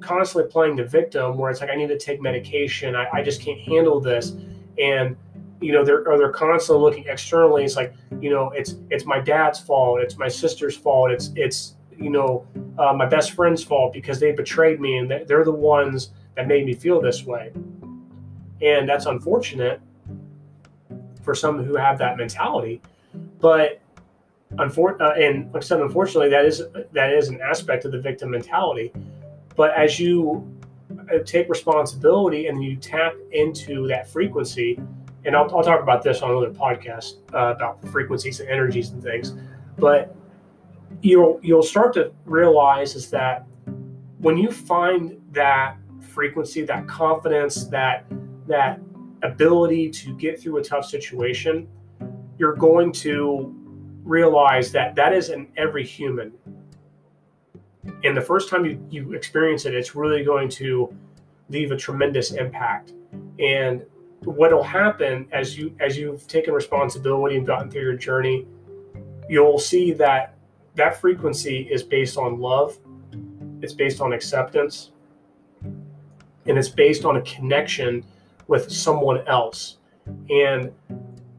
constantly 0.00 0.50
playing 0.50 0.76
the 0.76 0.84
victim 0.84 1.36
where 1.36 1.50
it's 1.50 1.60
like 1.60 1.70
I 1.70 1.74
need 1.74 1.88
to 1.88 1.98
take 1.98 2.20
medication, 2.20 2.94
I, 2.94 3.08
I 3.12 3.22
just 3.22 3.40
can't 3.40 3.60
handle 3.60 4.00
this, 4.00 4.36
and 4.78 5.16
you 5.60 5.72
know 5.72 5.84
they're 5.84 6.06
or 6.08 6.18
they're 6.18 6.32
constantly 6.32 6.82
looking 6.82 7.04
externally. 7.06 7.64
It's 7.64 7.76
like 7.76 7.94
you 8.20 8.30
know 8.30 8.50
it's 8.50 8.76
it's 8.90 9.04
my 9.04 9.20
dad's 9.20 9.58
fault, 9.58 10.00
it's 10.00 10.18
my 10.18 10.28
sister's 10.28 10.76
fault, 10.76 11.10
it's 11.10 11.30
it's 11.36 11.76
you 12.02 12.10
know 12.10 12.46
uh, 12.78 12.92
my 12.92 13.06
best 13.06 13.32
friend's 13.32 13.62
fault 13.62 13.92
because 13.92 14.18
they 14.18 14.32
betrayed 14.32 14.80
me 14.80 14.98
and 14.98 15.10
they're 15.10 15.44
the 15.44 15.52
ones 15.52 16.10
that 16.34 16.48
made 16.48 16.66
me 16.66 16.74
feel 16.74 17.00
this 17.00 17.24
way, 17.24 17.52
and 18.60 18.88
that's 18.88 19.06
unfortunate 19.06 19.80
for 21.22 21.34
some 21.34 21.62
who 21.62 21.76
have 21.76 21.98
that 21.98 22.16
mentality, 22.16 22.80
but. 23.40 23.78
Unfor- 24.56 25.00
uh, 25.00 25.14
and 25.14 25.50
like 25.54 25.62
I 25.62 25.66
said, 25.66 25.80
unfortunately, 25.80 26.28
that 26.28 26.44
is 26.44 26.62
that 26.92 27.10
is 27.10 27.28
an 27.28 27.40
aspect 27.40 27.86
of 27.86 27.92
the 27.92 27.98
victim 27.98 28.32
mentality 28.32 28.92
but 29.56 29.74
as 29.74 29.98
you 29.98 30.46
uh, 31.12 31.18
take 31.24 31.48
responsibility 31.48 32.46
and 32.46 32.62
you 32.62 32.76
tap 32.76 33.14
into 33.32 33.86
that 33.88 34.08
frequency, 34.08 34.80
and 35.24 35.36
I'll, 35.36 35.54
I'll 35.54 35.62
talk 35.62 35.82
about 35.82 36.02
this 36.02 36.22
on 36.22 36.30
another 36.30 36.50
podcast 36.50 37.16
uh, 37.34 37.54
about 37.54 37.86
frequencies 37.88 38.40
and 38.40 38.48
energies 38.48 38.90
and 38.90 39.02
things, 39.02 39.34
but 39.78 40.14
you'll 41.02 41.38
you'll 41.42 41.62
start 41.62 41.92
to 41.94 42.12
realize 42.24 42.94
is 42.94 43.10
that 43.10 43.46
when 44.18 44.36
you 44.36 44.50
find 44.50 45.20
that 45.32 45.76
frequency, 46.00 46.62
that 46.62 46.86
confidence, 46.86 47.66
that 47.66 48.06
that 48.46 48.80
ability 49.22 49.90
to 49.90 50.16
get 50.16 50.40
through 50.40 50.58
a 50.58 50.64
tough 50.64 50.84
situation, 50.84 51.68
you're 52.38 52.56
going 52.56 52.92
to 52.92 53.54
realize 54.04 54.72
that 54.72 54.94
that 54.94 55.12
is 55.12 55.28
in 55.28 55.48
every 55.56 55.84
human. 55.84 56.32
And 58.04 58.16
the 58.16 58.20
first 58.22 58.48
time 58.48 58.64
you, 58.64 58.84
you 58.90 59.12
experience 59.12 59.66
it 59.66 59.74
it's 59.74 59.94
really 59.94 60.24
going 60.24 60.48
to 60.50 60.94
leave 61.48 61.72
a 61.72 61.76
tremendous 61.76 62.32
impact. 62.32 62.92
And 63.38 63.84
what'll 64.24 64.62
happen 64.62 65.26
as 65.32 65.58
you 65.58 65.74
as 65.80 65.96
you've 65.98 66.26
taken 66.28 66.54
responsibility 66.54 67.36
and 67.36 67.46
gotten 67.46 67.70
through 67.70 67.82
your 67.82 67.96
journey 67.96 68.46
you'll 69.28 69.58
see 69.58 69.92
that 69.92 70.34
that 70.74 71.00
frequency 71.00 71.68
is 71.70 71.82
based 71.82 72.16
on 72.16 72.40
love 72.40 72.78
it's 73.62 73.72
based 73.72 74.00
on 74.00 74.12
acceptance 74.12 74.90
and 76.46 76.58
it's 76.58 76.68
based 76.68 77.04
on 77.04 77.16
a 77.16 77.22
connection 77.22 78.04
with 78.48 78.70
someone 78.70 79.26
else. 79.28 79.78
And 80.28 80.72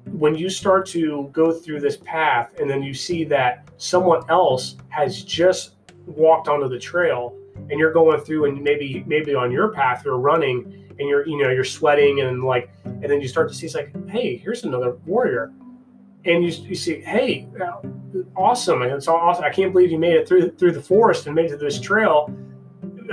when 0.05 0.33
you 0.33 0.49
start 0.49 0.85
to 0.87 1.29
go 1.33 1.51
through 1.51 1.81
this 1.81 1.97
path 1.97 2.57
and 2.59 2.69
then 2.69 2.81
you 2.81 2.93
see 2.93 3.25
that 3.25 3.67
someone 3.77 4.23
else 4.29 4.77
has 4.87 5.23
just 5.23 5.73
walked 6.05 6.47
onto 6.47 6.69
the 6.69 6.79
trail 6.79 7.35
and 7.69 7.79
you're 7.79 7.91
going 7.91 8.21
through 8.21 8.45
and 8.45 8.61
maybe 8.63 9.03
maybe 9.05 9.35
on 9.35 9.51
your 9.51 9.69
path 9.69 10.03
you're 10.05 10.17
running 10.17 10.87
and 10.99 11.07
you're 11.07 11.25
you 11.27 11.37
know 11.41 11.49
you're 11.49 11.63
sweating 11.63 12.21
and 12.21 12.43
like 12.43 12.69
and 12.83 13.03
then 13.03 13.21
you 13.21 13.27
start 13.27 13.47
to 13.47 13.55
see 13.55 13.65
it's 13.65 13.75
like 13.75 13.91
hey 14.09 14.35
here's 14.35 14.63
another 14.63 14.95
warrior 15.05 15.51
and 16.25 16.43
you, 16.43 16.49
you 16.63 16.75
see 16.75 17.01
hey 17.01 17.47
awesome 18.35 18.81
and 18.81 18.91
it's 18.91 19.07
awesome 19.07 19.43
i 19.43 19.49
can't 19.49 19.71
believe 19.73 19.91
you 19.91 19.97
made 19.97 20.13
it 20.13 20.27
through 20.27 20.51
through 20.51 20.71
the 20.71 20.81
forest 20.81 21.25
and 21.25 21.35
made 21.35 21.45
it 21.45 21.49
to 21.49 21.57
this 21.57 21.79
trail 21.79 22.33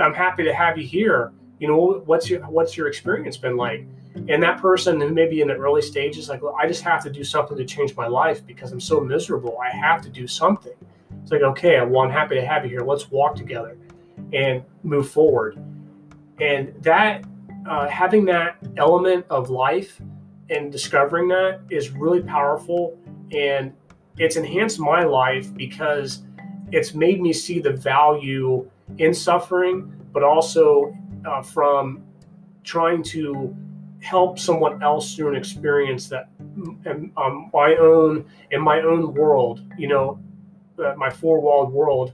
i'm 0.01 0.13
happy 0.13 0.43
to 0.43 0.53
have 0.53 0.77
you 0.77 0.85
here 0.85 1.33
you 1.59 1.67
know 1.67 2.01
what's 2.05 2.29
your 2.29 2.41
what's 2.47 2.77
your 2.77 2.87
experience 2.87 3.37
been 3.37 3.57
like 3.57 3.85
and 4.27 4.43
that 4.43 4.61
person 4.61 4.99
who 4.99 5.13
may 5.13 5.27
be 5.27 5.41
in 5.41 5.47
the 5.47 5.55
early 5.55 5.81
stages 5.81 6.29
like 6.29 6.41
well, 6.41 6.55
i 6.59 6.67
just 6.67 6.81
have 6.81 7.03
to 7.03 7.09
do 7.09 7.23
something 7.23 7.57
to 7.57 7.65
change 7.65 7.95
my 7.95 8.07
life 8.07 8.45
because 8.45 8.71
i'm 8.71 8.79
so 8.79 8.99
miserable 8.99 9.57
i 9.59 9.69
have 9.69 10.01
to 10.01 10.09
do 10.09 10.27
something 10.27 10.73
it's 11.21 11.31
like, 11.31 11.41
okay, 11.41 11.81
well, 11.81 12.01
I'm 12.01 12.09
happy 12.09 12.35
to 12.35 12.45
have 12.45 12.63
you 12.63 12.69
here. 12.69 12.81
Let's 12.81 13.09
walk 13.11 13.35
together 13.35 13.77
and 14.33 14.63
move 14.83 15.09
forward. 15.09 15.57
And 16.39 16.73
that, 16.81 17.23
uh, 17.69 17.87
having 17.87 18.25
that 18.25 18.57
element 18.77 19.25
of 19.29 19.49
life 19.49 20.01
and 20.49 20.71
discovering 20.71 21.27
that 21.29 21.61
is 21.69 21.91
really 21.91 22.21
powerful. 22.21 22.97
And 23.31 23.73
it's 24.17 24.35
enhanced 24.35 24.79
my 24.79 25.03
life 25.03 25.53
because 25.55 26.23
it's 26.71 26.93
made 26.93 27.21
me 27.21 27.33
see 27.33 27.59
the 27.59 27.71
value 27.71 28.69
in 28.97 29.13
suffering, 29.13 29.93
but 30.11 30.23
also 30.23 30.95
uh, 31.25 31.41
from 31.41 32.03
trying 32.63 33.03
to 33.03 33.55
help 34.01 34.39
someone 34.39 34.81
else 34.81 35.15
through 35.15 35.29
an 35.29 35.35
experience 35.35 36.09
that 36.09 36.29
um, 37.17 37.49
my 37.53 37.75
own 37.75 38.25
in 38.49 38.61
my 38.61 38.81
own 38.81 39.13
world 39.13 39.61
you 39.77 39.87
know 39.87 40.19
uh, 40.83 40.93
my 40.97 41.09
four 41.09 41.39
walled 41.39 41.71
world 41.71 42.13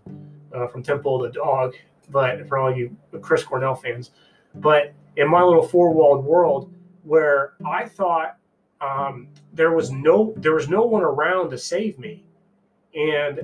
uh, 0.54 0.68
from 0.68 0.84
Temple 0.84 1.20
the 1.20 1.30
Dog, 1.30 1.76
but 2.10 2.48
for 2.48 2.58
all 2.58 2.76
you 2.76 2.96
Chris 3.22 3.44
Cornell 3.44 3.76
fans, 3.76 4.12
but 4.56 4.94
in 5.16 5.30
my 5.30 5.42
little 5.42 5.66
four 5.66 5.92
walled 5.94 6.24
world 6.26 6.74
where 7.04 7.54
I 7.66 7.86
thought 7.86 8.38
um, 8.82 9.28
there 9.54 9.72
was 9.72 9.92
no 9.92 10.34
there 10.38 10.54
was 10.54 10.70
no 10.70 10.84
one 10.84 11.04
around 11.04 11.50
to 11.52 11.58
save 11.58 11.98
me, 12.00 12.24
and 12.96 13.40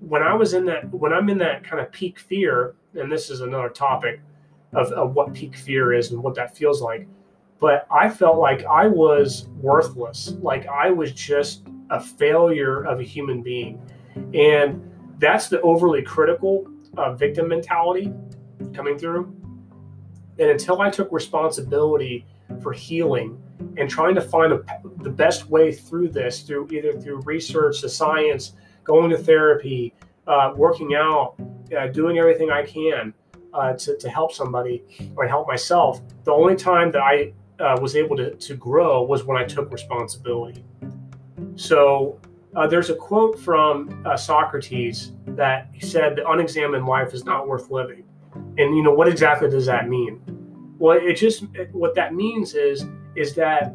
when 0.00 0.22
I 0.22 0.34
was 0.34 0.54
in 0.54 0.64
that 0.66 0.92
when 0.92 1.12
I'm 1.12 1.28
in 1.28 1.38
that 1.38 1.64
kind 1.64 1.80
of 1.80 1.92
peak 1.92 2.18
fear, 2.18 2.74
and 2.94 3.10
this 3.10 3.30
is 3.30 3.40
another 3.40 3.68
topic 3.68 4.20
of, 4.72 4.90
of 4.92 5.14
what 5.14 5.34
peak 5.34 5.56
fear 5.56 5.92
is 5.92 6.12
and 6.12 6.22
what 6.22 6.34
that 6.36 6.56
feels 6.56 6.80
like, 6.80 7.06
but 7.60 7.86
I 7.90 8.08
felt 8.08 8.38
like 8.38 8.64
I 8.64 8.86
was 8.86 9.48
worthless, 9.60 10.34
like 10.40 10.66
I 10.66 10.90
was 10.90 11.12
just 11.12 11.62
a 11.90 12.00
failure 12.00 12.84
of 12.84 13.00
a 13.00 13.02
human 13.02 13.42
being. 13.42 13.80
And 14.34 14.90
that's 15.18 15.48
the 15.48 15.60
overly 15.60 16.02
critical 16.02 16.66
uh, 16.96 17.12
victim 17.12 17.48
mentality 17.48 18.12
coming 18.72 18.98
through. 18.98 19.34
And 20.38 20.48
until 20.48 20.80
I 20.80 20.88
took 20.88 21.12
responsibility 21.12 22.24
for 22.62 22.72
healing 22.72 23.40
and 23.76 23.88
trying 23.88 24.14
to 24.14 24.20
find 24.20 24.52
a, 24.52 24.62
the 24.98 25.10
best 25.10 25.48
way 25.48 25.72
through 25.72 26.08
this 26.08 26.40
through 26.40 26.68
either 26.70 26.92
through 26.92 27.20
research, 27.22 27.80
the 27.80 27.88
science, 27.88 28.54
going 28.84 29.10
to 29.10 29.18
therapy, 29.18 29.94
uh, 30.26 30.52
working 30.56 30.94
out, 30.94 31.34
uh, 31.78 31.86
doing 31.88 32.18
everything 32.18 32.50
I 32.50 32.64
can 32.64 33.14
uh, 33.52 33.74
to, 33.74 33.96
to 33.98 34.08
help 34.08 34.32
somebody 34.32 35.12
or 35.16 35.26
help 35.26 35.46
myself. 35.46 36.00
The 36.24 36.32
only 36.32 36.56
time 36.56 36.90
that 36.92 37.02
I 37.02 37.32
uh, 37.58 37.78
was 37.80 37.96
able 37.96 38.16
to, 38.16 38.34
to 38.34 38.54
grow 38.54 39.02
was 39.02 39.24
when 39.24 39.36
I 39.36 39.44
took 39.44 39.70
responsibility. 39.72 40.64
So 41.56 42.20
uh, 42.56 42.66
there's 42.66 42.90
a 42.90 42.94
quote 42.94 43.38
from 43.38 44.02
uh, 44.06 44.16
Socrates 44.16 45.12
that 45.26 45.68
said, 45.80 46.16
"The 46.16 46.28
unexamined 46.28 46.86
life 46.86 47.12
is 47.12 47.24
not 47.24 47.46
worth 47.46 47.70
living." 47.70 48.04
And 48.34 48.76
you 48.76 48.82
know 48.82 48.92
what 48.92 49.08
exactly 49.08 49.50
does 49.50 49.66
that 49.66 49.88
mean? 49.88 50.20
Well, 50.78 50.98
it 51.00 51.14
just 51.14 51.44
what 51.72 51.94
that 51.94 52.14
means 52.14 52.54
is 52.54 52.86
is 53.16 53.34
that 53.34 53.74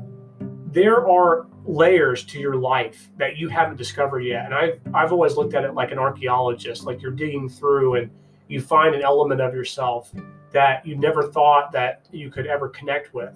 there 0.72 1.08
are 1.10 1.48
layers 1.66 2.24
to 2.26 2.40
your 2.40 2.56
life 2.56 3.10
that 3.18 3.38
you 3.38 3.50
haven't 3.50 3.78
discovered 3.78 4.22
yet. 4.22 4.46
And 4.46 4.54
I've 4.54 4.80
I've 4.94 5.12
always 5.12 5.36
looked 5.36 5.54
at 5.54 5.64
it 5.64 5.74
like 5.74 5.92
an 5.92 6.00
archaeologist, 6.00 6.84
like 6.84 7.02
you're 7.02 7.12
digging 7.12 7.50
through 7.50 7.96
and 7.96 8.12
you 8.48 8.62
find 8.62 8.94
an 8.94 9.02
element 9.02 9.42
of 9.42 9.54
yourself 9.54 10.12
that 10.52 10.86
you 10.86 10.96
never 10.96 11.24
thought 11.24 11.72
that 11.72 12.06
you 12.12 12.30
could 12.30 12.48
ever 12.48 12.70
connect 12.70 13.14
with. 13.14 13.34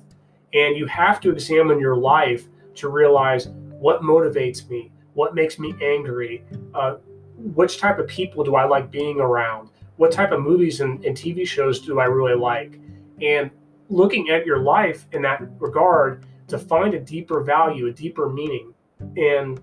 And 0.53 0.77
you 0.77 0.85
have 0.85 1.19
to 1.21 1.31
examine 1.31 1.79
your 1.79 1.95
life 1.95 2.47
to 2.75 2.89
realize 2.89 3.47
what 3.47 4.01
motivates 4.01 4.69
me, 4.69 4.91
what 5.13 5.35
makes 5.35 5.59
me 5.59 5.73
angry, 5.81 6.43
uh, 6.73 6.95
which 7.37 7.77
type 7.77 7.99
of 7.99 8.07
people 8.07 8.43
do 8.43 8.55
I 8.55 8.65
like 8.65 8.91
being 8.91 9.19
around, 9.19 9.69
what 9.97 10.11
type 10.11 10.31
of 10.31 10.41
movies 10.41 10.81
and, 10.81 11.03
and 11.05 11.15
TV 11.15 11.47
shows 11.47 11.79
do 11.79 11.99
I 11.99 12.05
really 12.05 12.35
like. 12.35 12.79
And 13.21 13.51
looking 13.89 14.29
at 14.29 14.45
your 14.45 14.59
life 14.59 15.07
in 15.11 15.21
that 15.23 15.41
regard 15.59 16.25
to 16.47 16.57
find 16.57 16.93
a 16.93 16.99
deeper 16.99 17.41
value, 17.41 17.87
a 17.87 17.91
deeper 17.91 18.29
meaning. 18.29 18.73
And 19.17 19.61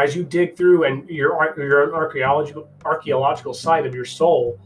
as 0.00 0.14
you 0.14 0.24
dig 0.24 0.56
through 0.56 0.84
and 0.84 1.08
your 1.08 1.54
your 1.58 1.94
archaeological 1.94 2.68
archaeological 2.84 3.54
site 3.54 3.86
of 3.86 3.94
your 3.94 4.04
soul, 4.04 4.58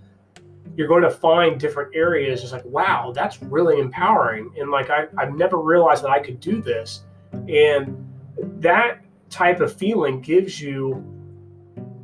you're 0.77 0.89
going 0.89 1.03
to 1.03 1.11
find 1.11 1.59
different 1.59 1.95
areas. 1.95 2.43
It's 2.43 2.53
like, 2.53 2.65
wow, 2.65 3.13
that's 3.15 3.43
really 3.43 3.81
empowering. 3.81 4.53
And 4.59 4.71
like 4.71 4.91
I, 4.91 5.07
I've 5.17 5.35
never 5.35 5.59
realized 5.59 6.03
that 6.05 6.11
I 6.11 6.21
could 6.21 6.41
do 6.41 6.61
this. 6.61 7.05
And 7.49 8.07
that 8.61 9.01
type 9.31 9.61
of 9.61 9.75
feeling 9.75 10.21
gives 10.21 10.61
you 10.61 11.03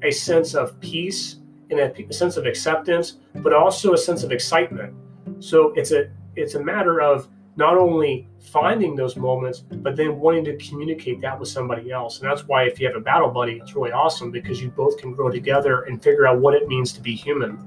a 0.03 0.11
sense 0.11 0.55
of 0.55 0.79
peace 0.81 1.37
and 1.71 1.79
a, 1.79 2.13
sense 2.13 2.37
of 2.37 2.47
acceptance, 2.47 3.19
but 3.37 3.53
also 3.53 3.93
a 3.93 3.99
sense 3.99 4.23
of 4.23 4.33
excitement. 4.33 4.95
So 5.39 5.73
it's 5.75 5.93
a 5.93 6.11
it's 6.37 6.55
a 6.55 6.61
matter 6.63 7.01
of 7.01 7.29
not 7.57 7.77
only 7.77 8.29
finding 8.41 8.95
those 8.95 9.17
moments, 9.17 9.61
but 9.61 9.97
then 9.97 10.19
wanting 10.19 10.45
to 10.45 10.57
communicate 10.57 11.21
that 11.21 11.39
with 11.39 11.49
somebody 11.49 11.91
else. 11.91 12.21
And 12.21 12.31
that's 12.31 12.47
why 12.47 12.65
if 12.65 12.81
you 12.81 12.87
have 12.87 12.97
a 12.97 13.01
battle 13.01 13.29
buddy, 13.29 13.55
it's 13.55 13.75
really 13.75 13.93
awesome 13.93 14.31
because 14.31 14.63
you 14.63 14.71
both 14.71 14.97
can 14.97 15.13
grow 15.13 15.31
together 15.31 15.83
and 15.83 16.03
figure 16.03 16.27
out 16.27 16.39
what 16.39 16.55
it 16.55 16.69
means 16.69 16.93
to 16.93 17.01
be 17.01 17.15
human. 17.15 17.59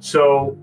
So 0.00 0.56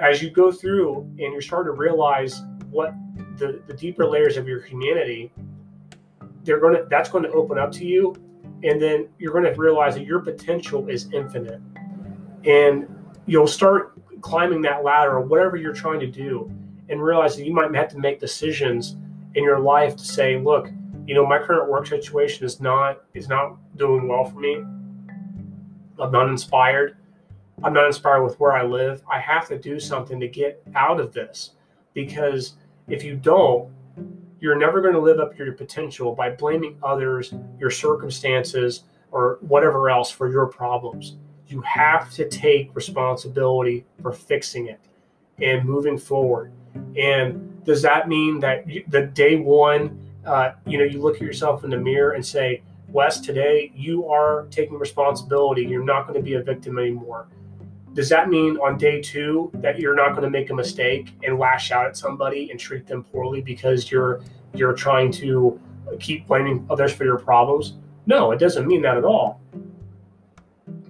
as 0.00 0.22
you 0.22 0.30
go 0.30 0.52
through 0.52 1.00
and 1.00 1.32
you're 1.32 1.42
starting 1.42 1.72
to 1.72 1.78
realize 1.78 2.42
what 2.70 2.94
the, 3.36 3.62
the 3.66 3.74
deeper 3.74 4.06
layers 4.06 4.36
of 4.36 4.46
your 4.46 4.60
humanity, 4.60 5.32
they're 6.44 6.60
to 6.60 6.86
that's 6.88 7.08
going 7.08 7.24
to 7.24 7.30
open 7.30 7.58
up 7.58 7.72
to 7.72 7.84
you. 7.84 8.14
And 8.62 8.80
then 8.80 9.08
you're 9.18 9.32
going 9.32 9.44
to 9.44 9.60
realize 9.60 9.94
that 9.94 10.04
your 10.04 10.20
potential 10.20 10.88
is 10.88 11.10
infinite. 11.12 11.60
And 12.44 12.86
you'll 13.26 13.46
start 13.46 13.94
climbing 14.22 14.62
that 14.62 14.84
ladder 14.84 15.16
or 15.16 15.20
whatever 15.20 15.56
you're 15.56 15.74
trying 15.74 16.00
to 16.00 16.06
do 16.06 16.50
and 16.88 17.02
realize 17.02 17.36
that 17.36 17.44
you 17.44 17.52
might 17.52 17.74
have 17.74 17.88
to 17.88 17.98
make 17.98 18.20
decisions 18.20 18.96
in 19.34 19.44
your 19.44 19.58
life 19.58 19.96
to 19.96 20.04
say, 20.04 20.38
look, 20.38 20.70
you 21.06 21.14
know, 21.14 21.26
my 21.26 21.38
current 21.38 21.68
work 21.68 21.86
situation 21.86 22.46
is 22.46 22.60
not 22.60 23.02
is 23.12 23.28
not 23.28 23.56
doing 23.76 24.08
well 24.08 24.24
for 24.24 24.38
me. 24.38 24.62
I'm 25.98 26.12
not 26.12 26.28
inspired. 26.28 26.96
I'm 27.62 27.72
not 27.72 27.86
inspired 27.86 28.24
with 28.24 28.38
where 28.40 28.52
I 28.52 28.62
live. 28.62 29.02
I 29.10 29.20
have 29.20 29.48
to 29.48 29.58
do 29.58 29.78
something 29.78 30.18
to 30.20 30.28
get 30.28 30.62
out 30.74 31.00
of 31.00 31.12
this 31.12 31.52
because 31.94 32.54
if 32.88 33.04
you 33.04 33.16
don't, 33.16 33.70
you're 34.40 34.56
never 34.56 34.80
going 34.80 34.94
to 34.94 35.00
live 35.00 35.20
up 35.20 35.36
to 35.36 35.44
your 35.44 35.52
potential 35.52 36.14
by 36.14 36.30
blaming 36.30 36.76
others, 36.82 37.34
your 37.58 37.70
circumstances, 37.70 38.84
or 39.12 39.38
whatever 39.42 39.90
else 39.90 40.10
for 40.10 40.30
your 40.30 40.46
problems 40.46 41.16
you 41.52 41.60
have 41.60 42.10
to 42.12 42.28
take 42.28 42.74
responsibility 42.74 43.84
for 44.00 44.12
fixing 44.12 44.66
it 44.68 44.80
and 45.40 45.64
moving 45.68 45.98
forward. 45.98 46.50
And 46.96 47.62
does 47.64 47.82
that 47.82 48.08
mean 48.08 48.40
that 48.40 48.64
the 48.88 49.02
day 49.02 49.36
one, 49.36 49.98
uh, 50.24 50.52
you 50.66 50.78
know, 50.78 50.84
you 50.84 51.00
look 51.00 51.16
at 51.16 51.22
yourself 51.22 51.62
in 51.64 51.70
the 51.70 51.76
mirror 51.76 52.12
and 52.12 52.24
say, 52.24 52.62
Wes, 52.88 53.20
today 53.20 53.70
you 53.74 54.08
are 54.08 54.46
taking 54.50 54.78
responsibility. 54.78 55.62
You're 55.62 55.84
not 55.84 56.06
going 56.06 56.18
to 56.18 56.24
be 56.24 56.34
a 56.34 56.42
victim 56.42 56.78
anymore. 56.78 57.28
Does 57.94 58.08
that 58.08 58.30
mean 58.30 58.56
on 58.56 58.78
day 58.78 59.02
two 59.02 59.50
that 59.54 59.78
you're 59.78 59.94
not 59.94 60.10
going 60.10 60.22
to 60.22 60.30
make 60.30 60.48
a 60.48 60.54
mistake 60.54 61.10
and 61.22 61.38
lash 61.38 61.70
out 61.70 61.86
at 61.86 61.96
somebody 61.96 62.50
and 62.50 62.58
treat 62.58 62.86
them 62.86 63.04
poorly 63.04 63.42
because 63.42 63.90
you're 63.90 64.22
you're 64.54 64.72
trying 64.72 65.12
to 65.12 65.60
keep 66.00 66.26
blaming 66.26 66.66
others 66.70 66.92
for 66.92 67.04
your 67.04 67.18
problems? 67.18 67.74
No, 68.06 68.32
it 68.32 68.38
doesn't 68.38 68.66
mean 68.66 68.82
that 68.82 68.96
at 68.96 69.04
all 69.04 69.40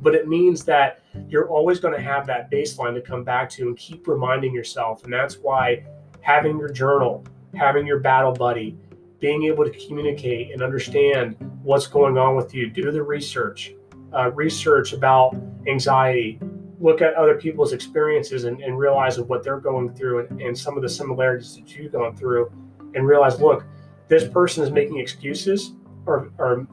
but 0.03 0.15
it 0.15 0.27
means 0.29 0.65
that 0.65 1.03
you're 1.29 1.49
always 1.49 1.79
going 1.79 1.95
to 1.95 2.01
have 2.01 2.27
that 2.27 2.51
baseline 2.51 2.95
to 2.95 3.01
come 3.01 3.23
back 3.23 3.49
to 3.51 3.69
and 3.69 3.77
keep 3.77 4.09
reminding 4.09 4.53
yourself. 4.53 5.05
And 5.05 5.13
that's 5.13 5.37
why 5.37 5.85
having 6.21 6.59
your 6.59 6.69
journal, 6.69 7.25
having 7.55 7.87
your 7.87 8.01
battle 8.01 8.33
buddy, 8.33 8.77
being 9.21 9.45
able 9.45 9.65
to 9.65 9.71
communicate 9.87 10.53
and 10.53 10.63
understand 10.63 11.37
what's 11.63 11.87
going 11.87 12.19
on 12.19 12.35
with 12.35 12.53
you, 12.53 12.69
do 12.69 12.91
the 12.91 13.03
research, 13.03 13.75
uh, 14.13 14.33
research 14.33 14.93
about 14.93 15.37
anxiety, 15.69 16.41
look 16.81 17.01
at 17.01 17.15
other 17.15 17.37
people's 17.37 17.73
experiences 17.73 18.45
and, 18.45 18.61
and 18.61 18.77
realize 18.77 19.21
what 19.21 19.45
they're 19.45 19.61
going 19.61 19.95
through 19.95 20.27
and, 20.27 20.43
and 20.43 20.59
some 20.59 20.77
of 20.77 20.83
the 20.83 20.89
similarities 20.89 21.55
that 21.55 21.73
you've 21.77 21.93
gone 21.93 22.17
through, 22.17 22.51
and 22.95 23.07
realize, 23.07 23.41
look, 23.41 23.65
this 24.09 24.27
person 24.27 24.65
is 24.65 24.73
making 24.73 24.99
excuses 24.99 25.75
or, 26.07 26.33
or 26.39 26.67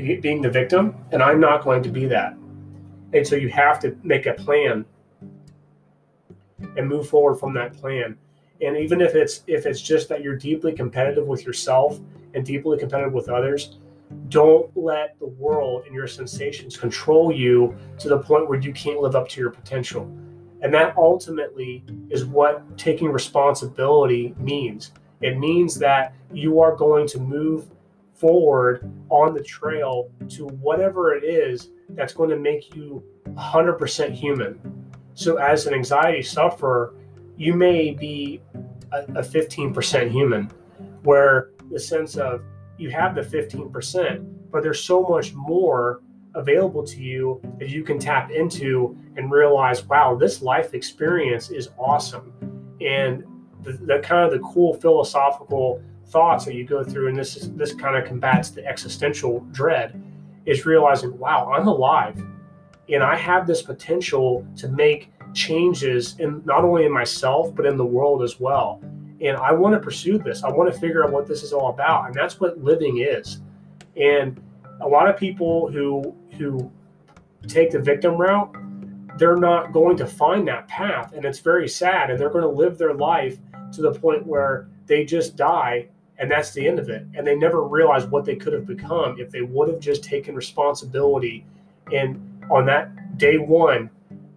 be, 0.00 0.16
being 0.16 0.42
the 0.42 0.50
victim, 0.50 0.94
and 1.12 1.22
I'm 1.22 1.40
not 1.40 1.62
going 1.62 1.82
to 1.82 1.88
be 1.88 2.06
that. 2.06 2.36
And 3.12 3.26
so 3.26 3.36
you 3.36 3.48
have 3.50 3.78
to 3.80 3.96
make 4.02 4.26
a 4.26 4.34
plan 4.34 4.84
and 6.76 6.88
move 6.88 7.08
forward 7.08 7.36
from 7.36 7.54
that 7.54 7.76
plan. 7.76 8.16
And 8.60 8.76
even 8.76 9.00
if 9.00 9.14
it's 9.14 9.42
if 9.46 9.66
it's 9.66 9.80
just 9.80 10.08
that 10.08 10.22
you're 10.22 10.36
deeply 10.36 10.72
competitive 10.72 11.26
with 11.26 11.44
yourself 11.44 12.00
and 12.34 12.44
deeply 12.44 12.78
competitive 12.78 13.12
with 13.12 13.28
others, 13.28 13.78
don't 14.28 14.74
let 14.76 15.18
the 15.18 15.26
world 15.26 15.84
and 15.86 15.94
your 15.94 16.06
sensations 16.06 16.76
control 16.76 17.32
you 17.32 17.76
to 17.98 18.08
the 18.08 18.18
point 18.18 18.48
where 18.48 18.58
you 18.58 18.72
can't 18.72 19.00
live 19.00 19.16
up 19.16 19.28
to 19.30 19.40
your 19.40 19.50
potential. 19.50 20.04
And 20.62 20.72
that 20.72 20.96
ultimately 20.96 21.84
is 22.10 22.24
what 22.24 22.78
taking 22.78 23.10
responsibility 23.10 24.34
means. 24.38 24.92
It 25.20 25.38
means 25.38 25.78
that 25.78 26.14
you 26.32 26.60
are 26.60 26.74
going 26.74 27.06
to 27.08 27.18
move 27.18 27.68
forward 28.24 28.90
on 29.10 29.34
the 29.34 29.42
trail 29.42 30.10
to 30.30 30.46
whatever 30.46 31.14
it 31.14 31.24
is 31.24 31.68
that's 31.90 32.14
going 32.14 32.30
to 32.30 32.38
make 32.38 32.74
you 32.74 33.04
100% 33.34 34.12
human. 34.12 34.58
So, 35.12 35.36
as 35.36 35.66
an 35.66 35.74
anxiety 35.74 36.22
sufferer, 36.22 36.94
you 37.36 37.52
may 37.52 37.90
be 37.90 38.40
a, 38.92 39.02
a 39.16 39.22
15% 39.22 40.10
human, 40.10 40.50
where 41.02 41.50
the 41.70 41.78
sense 41.78 42.16
of 42.16 42.42
you 42.78 42.88
have 42.92 43.14
the 43.14 43.20
15%, 43.20 44.34
but 44.50 44.62
there's 44.62 44.82
so 44.82 45.02
much 45.02 45.34
more 45.34 46.00
available 46.34 46.82
to 46.82 47.02
you 47.02 47.42
that 47.58 47.68
you 47.68 47.84
can 47.84 47.98
tap 47.98 48.30
into 48.30 48.96
and 49.18 49.30
realize, 49.30 49.84
wow, 49.84 50.14
this 50.14 50.40
life 50.40 50.72
experience 50.72 51.50
is 51.50 51.68
awesome. 51.78 52.32
And 52.80 53.22
the, 53.60 53.72
the 53.72 53.98
kind 53.98 54.24
of 54.24 54.30
the 54.30 54.38
cool 54.38 54.72
philosophical 54.72 55.82
thoughts 56.06 56.44
that 56.44 56.54
you 56.54 56.64
go 56.64 56.84
through, 56.84 57.08
and 57.08 57.18
this 57.18 57.36
is 57.36 57.52
this 57.52 57.74
kind 57.74 57.96
of 57.96 58.04
combats 58.04 58.50
the 58.50 58.64
existential 58.66 59.40
dread, 59.52 60.00
is 60.46 60.66
realizing, 60.66 61.18
wow, 61.18 61.52
I'm 61.52 61.66
alive, 61.66 62.22
and 62.88 63.02
I 63.02 63.16
have 63.16 63.46
this 63.46 63.62
potential 63.62 64.46
to 64.56 64.68
make 64.68 65.10
changes 65.32 66.16
in 66.20 66.42
not 66.44 66.64
only 66.64 66.84
in 66.84 66.92
myself 66.92 67.54
but 67.54 67.66
in 67.66 67.76
the 67.76 67.84
world 67.84 68.22
as 68.22 68.38
well. 68.38 68.80
And 69.20 69.36
I 69.36 69.52
want 69.52 69.74
to 69.74 69.80
pursue 69.80 70.18
this. 70.18 70.44
I 70.44 70.50
want 70.50 70.72
to 70.72 70.78
figure 70.78 71.04
out 71.04 71.10
what 71.10 71.26
this 71.26 71.42
is 71.42 71.52
all 71.52 71.70
about, 71.70 72.06
and 72.06 72.14
that's 72.14 72.40
what 72.40 72.62
living 72.62 72.98
is. 72.98 73.40
And 73.96 74.40
a 74.80 74.88
lot 74.88 75.08
of 75.08 75.16
people 75.16 75.70
who 75.70 76.14
who 76.36 76.70
take 77.46 77.70
the 77.70 77.78
victim 77.78 78.16
route, 78.16 78.54
they're 79.18 79.36
not 79.36 79.72
going 79.72 79.96
to 79.96 80.06
find 80.06 80.46
that 80.48 80.68
path, 80.68 81.12
and 81.12 81.24
it's 81.24 81.38
very 81.38 81.68
sad. 81.68 82.10
And 82.10 82.18
they're 82.18 82.30
going 82.30 82.42
to 82.42 82.48
live 82.48 82.76
their 82.76 82.94
life 82.94 83.38
to 83.72 83.82
the 83.82 83.92
point 83.92 84.26
where 84.26 84.68
they 84.86 85.04
just 85.04 85.36
die 85.36 85.88
and 86.18 86.30
that's 86.30 86.52
the 86.52 86.66
end 86.66 86.78
of 86.78 86.88
it. 86.88 87.06
And 87.14 87.26
they 87.26 87.34
never 87.34 87.62
realized 87.62 88.10
what 88.10 88.24
they 88.24 88.36
could 88.36 88.52
have 88.52 88.66
become 88.66 89.18
if 89.18 89.30
they 89.30 89.42
would 89.42 89.68
have 89.68 89.80
just 89.80 90.04
taken 90.04 90.34
responsibility. 90.34 91.44
And 91.92 92.44
on 92.50 92.66
that 92.66 93.18
day 93.18 93.38
one 93.38 93.90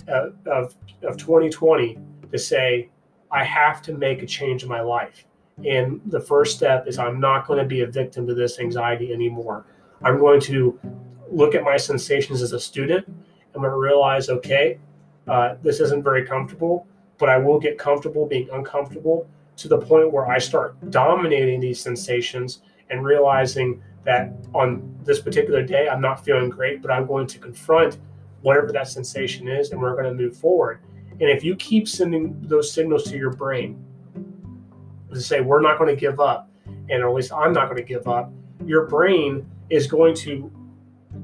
uh, 0.07 0.29
of 0.45 0.75
of 1.03 1.17
2020, 1.17 1.97
to 2.31 2.37
say, 2.37 2.89
I 3.31 3.43
have 3.43 3.81
to 3.83 3.93
make 3.93 4.23
a 4.23 4.25
change 4.25 4.63
in 4.63 4.69
my 4.69 4.81
life. 4.81 5.25
And 5.65 6.01
the 6.05 6.19
first 6.19 6.55
step 6.55 6.87
is 6.87 6.97
I'm 6.97 7.19
not 7.19 7.47
going 7.47 7.59
to 7.59 7.65
be 7.65 7.81
a 7.81 7.87
victim 7.87 8.27
to 8.27 8.33
this 8.33 8.59
anxiety 8.59 9.13
anymore. 9.13 9.65
I'm 10.03 10.17
going 10.19 10.39
to 10.41 10.79
look 11.31 11.55
at 11.55 11.63
my 11.63 11.77
sensations 11.77 12.41
as 12.41 12.53
a 12.53 12.59
student. 12.59 13.07
I'm 13.53 13.61
going 13.61 13.71
to 13.71 13.77
realize, 13.77 14.29
okay, 14.29 14.79
uh, 15.27 15.55
this 15.61 15.79
isn't 15.79 16.03
very 16.03 16.25
comfortable, 16.25 16.87
but 17.17 17.29
I 17.29 17.37
will 17.37 17.59
get 17.59 17.77
comfortable 17.77 18.25
being 18.25 18.49
uncomfortable 18.53 19.27
to 19.57 19.67
the 19.67 19.77
point 19.77 20.11
where 20.11 20.27
I 20.27 20.37
start 20.37 20.77
dominating 20.91 21.59
these 21.59 21.79
sensations 21.79 22.61
and 22.89 23.03
realizing 23.03 23.81
that 24.05 24.31
on 24.53 24.97
this 25.03 25.19
particular 25.19 25.63
day, 25.63 25.89
I'm 25.89 26.01
not 26.01 26.23
feeling 26.23 26.49
great, 26.49 26.81
but 26.81 26.91
I'm 26.91 27.05
going 27.05 27.27
to 27.27 27.39
confront 27.39 27.97
whatever 28.41 28.71
that 28.71 28.87
sensation 28.87 29.47
is 29.47 29.71
and 29.71 29.81
we're 29.81 29.93
going 29.93 30.05
to 30.05 30.13
move 30.13 30.37
forward. 30.37 30.79
And 31.19 31.23
if 31.23 31.43
you 31.43 31.55
keep 31.55 31.87
sending 31.87 32.39
those 32.41 32.71
signals 32.71 33.03
to 33.05 33.17
your 33.17 33.31
brain 33.31 33.83
to 35.11 35.19
say, 35.19 35.41
we're 35.41 35.61
not 35.61 35.79
going 35.79 35.93
to 35.93 35.99
give 35.99 36.19
up, 36.19 36.49
and 36.89 37.03
at 37.03 37.13
least 37.13 37.33
I'm 37.33 37.51
not 37.51 37.65
going 37.65 37.77
to 37.77 37.83
give 37.83 38.07
up, 38.07 38.31
your 38.65 38.85
brain 38.85 39.49
is 39.69 39.87
going 39.87 40.15
to 40.15 40.51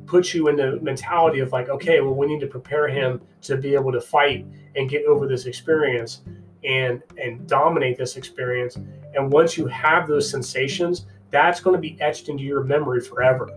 put 0.05 0.33
you 0.33 0.47
in 0.47 0.55
the 0.55 0.79
mentality 0.81 1.39
of 1.39 1.51
like, 1.51 1.69
okay, 1.69 2.01
well, 2.01 2.15
we 2.15 2.27
need 2.27 2.39
to 2.39 2.47
prepare 2.47 2.87
him 2.87 3.21
to 3.41 3.57
be 3.57 3.75
able 3.75 3.91
to 3.91 4.01
fight 4.01 4.45
and 4.75 4.89
get 4.89 5.05
over 5.05 5.27
this 5.27 5.45
experience 5.45 6.23
and 6.65 7.01
and 7.17 7.47
dominate 7.47 7.97
this 7.97 8.17
experience. 8.17 8.77
And 9.15 9.31
once 9.31 9.57
you 9.57 9.67
have 9.67 10.07
those 10.07 10.29
sensations, 10.29 11.05
that's 11.29 11.59
going 11.59 11.75
to 11.75 11.81
be 11.81 11.97
etched 11.99 12.29
into 12.29 12.43
your 12.43 12.63
memory 12.63 13.01
forever. 13.01 13.49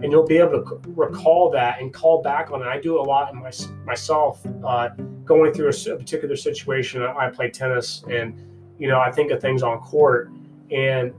And 0.00 0.12
you'll 0.12 0.26
be 0.26 0.38
able 0.38 0.62
to 0.62 0.80
recall 0.86 1.50
that 1.50 1.80
and 1.80 1.92
call 1.92 2.22
back 2.22 2.52
on 2.52 2.62
it. 2.62 2.66
I 2.66 2.80
do 2.80 3.00
a 3.00 3.02
lot 3.02 3.32
in 3.32 3.40
my, 3.40 3.50
myself, 3.84 4.40
uh, 4.64 4.90
going 5.24 5.52
through 5.52 5.70
a, 5.70 5.92
a 5.92 5.96
particular 5.96 6.36
situation. 6.36 7.02
I, 7.02 7.26
I 7.26 7.30
play 7.30 7.50
tennis, 7.50 8.04
and 8.08 8.34
you 8.78 8.86
know, 8.86 9.00
I 9.00 9.10
think 9.10 9.32
of 9.32 9.40
things 9.40 9.62
on 9.62 9.80
court, 9.80 10.30
and 10.70 11.12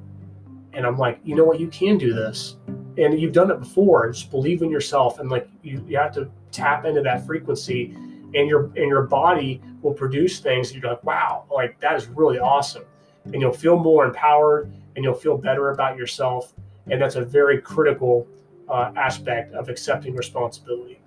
and 0.73 0.85
I'm 0.85 0.97
like, 0.97 1.19
you 1.23 1.35
know 1.35 1.43
what, 1.43 1.59
you 1.59 1.67
can 1.67 1.97
do 1.97 2.13
this, 2.13 2.55
and 2.97 3.19
you've 3.19 3.33
done 3.33 3.51
it 3.51 3.59
before. 3.59 4.09
Just 4.11 4.31
believe 4.31 4.61
in 4.61 4.69
yourself, 4.69 5.19
and 5.19 5.29
like 5.29 5.49
you, 5.61 5.83
you 5.87 5.97
have 5.97 6.13
to 6.13 6.29
tap 6.51 6.85
into 6.85 7.01
that 7.01 7.25
frequency, 7.25 7.95
and 8.33 8.47
your 8.47 8.65
and 8.65 8.87
your 8.87 9.03
body 9.03 9.61
will 9.81 9.93
produce 9.93 10.39
things. 10.39 10.73
You're 10.73 10.89
like, 10.89 11.03
wow, 11.03 11.45
like 11.51 11.79
that 11.81 11.95
is 11.95 12.07
really 12.07 12.39
awesome, 12.39 12.83
and 13.25 13.41
you'll 13.41 13.53
feel 13.53 13.77
more 13.77 14.05
empowered, 14.05 14.71
and 14.95 15.03
you'll 15.03 15.13
feel 15.13 15.37
better 15.37 15.71
about 15.71 15.97
yourself, 15.97 16.53
and 16.89 17.01
that's 17.01 17.15
a 17.15 17.23
very 17.23 17.61
critical 17.61 18.27
uh, 18.67 18.91
aspect 18.95 19.53
of 19.53 19.69
accepting 19.69 20.15
responsibility. 20.15 20.99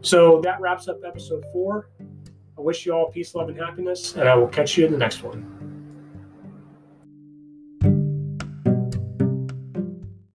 So 0.00 0.40
that 0.42 0.60
wraps 0.60 0.88
up 0.88 1.00
episode 1.06 1.44
four. 1.52 1.88
I 2.58 2.60
wish 2.60 2.84
you 2.84 2.92
all 2.92 3.10
peace, 3.10 3.34
love, 3.34 3.48
and 3.48 3.58
happiness, 3.58 4.14
and 4.16 4.28
I 4.28 4.34
will 4.34 4.48
catch 4.48 4.76
you 4.76 4.86
in 4.86 4.92
the 4.92 4.98
next 4.98 5.22
one. 5.22 5.61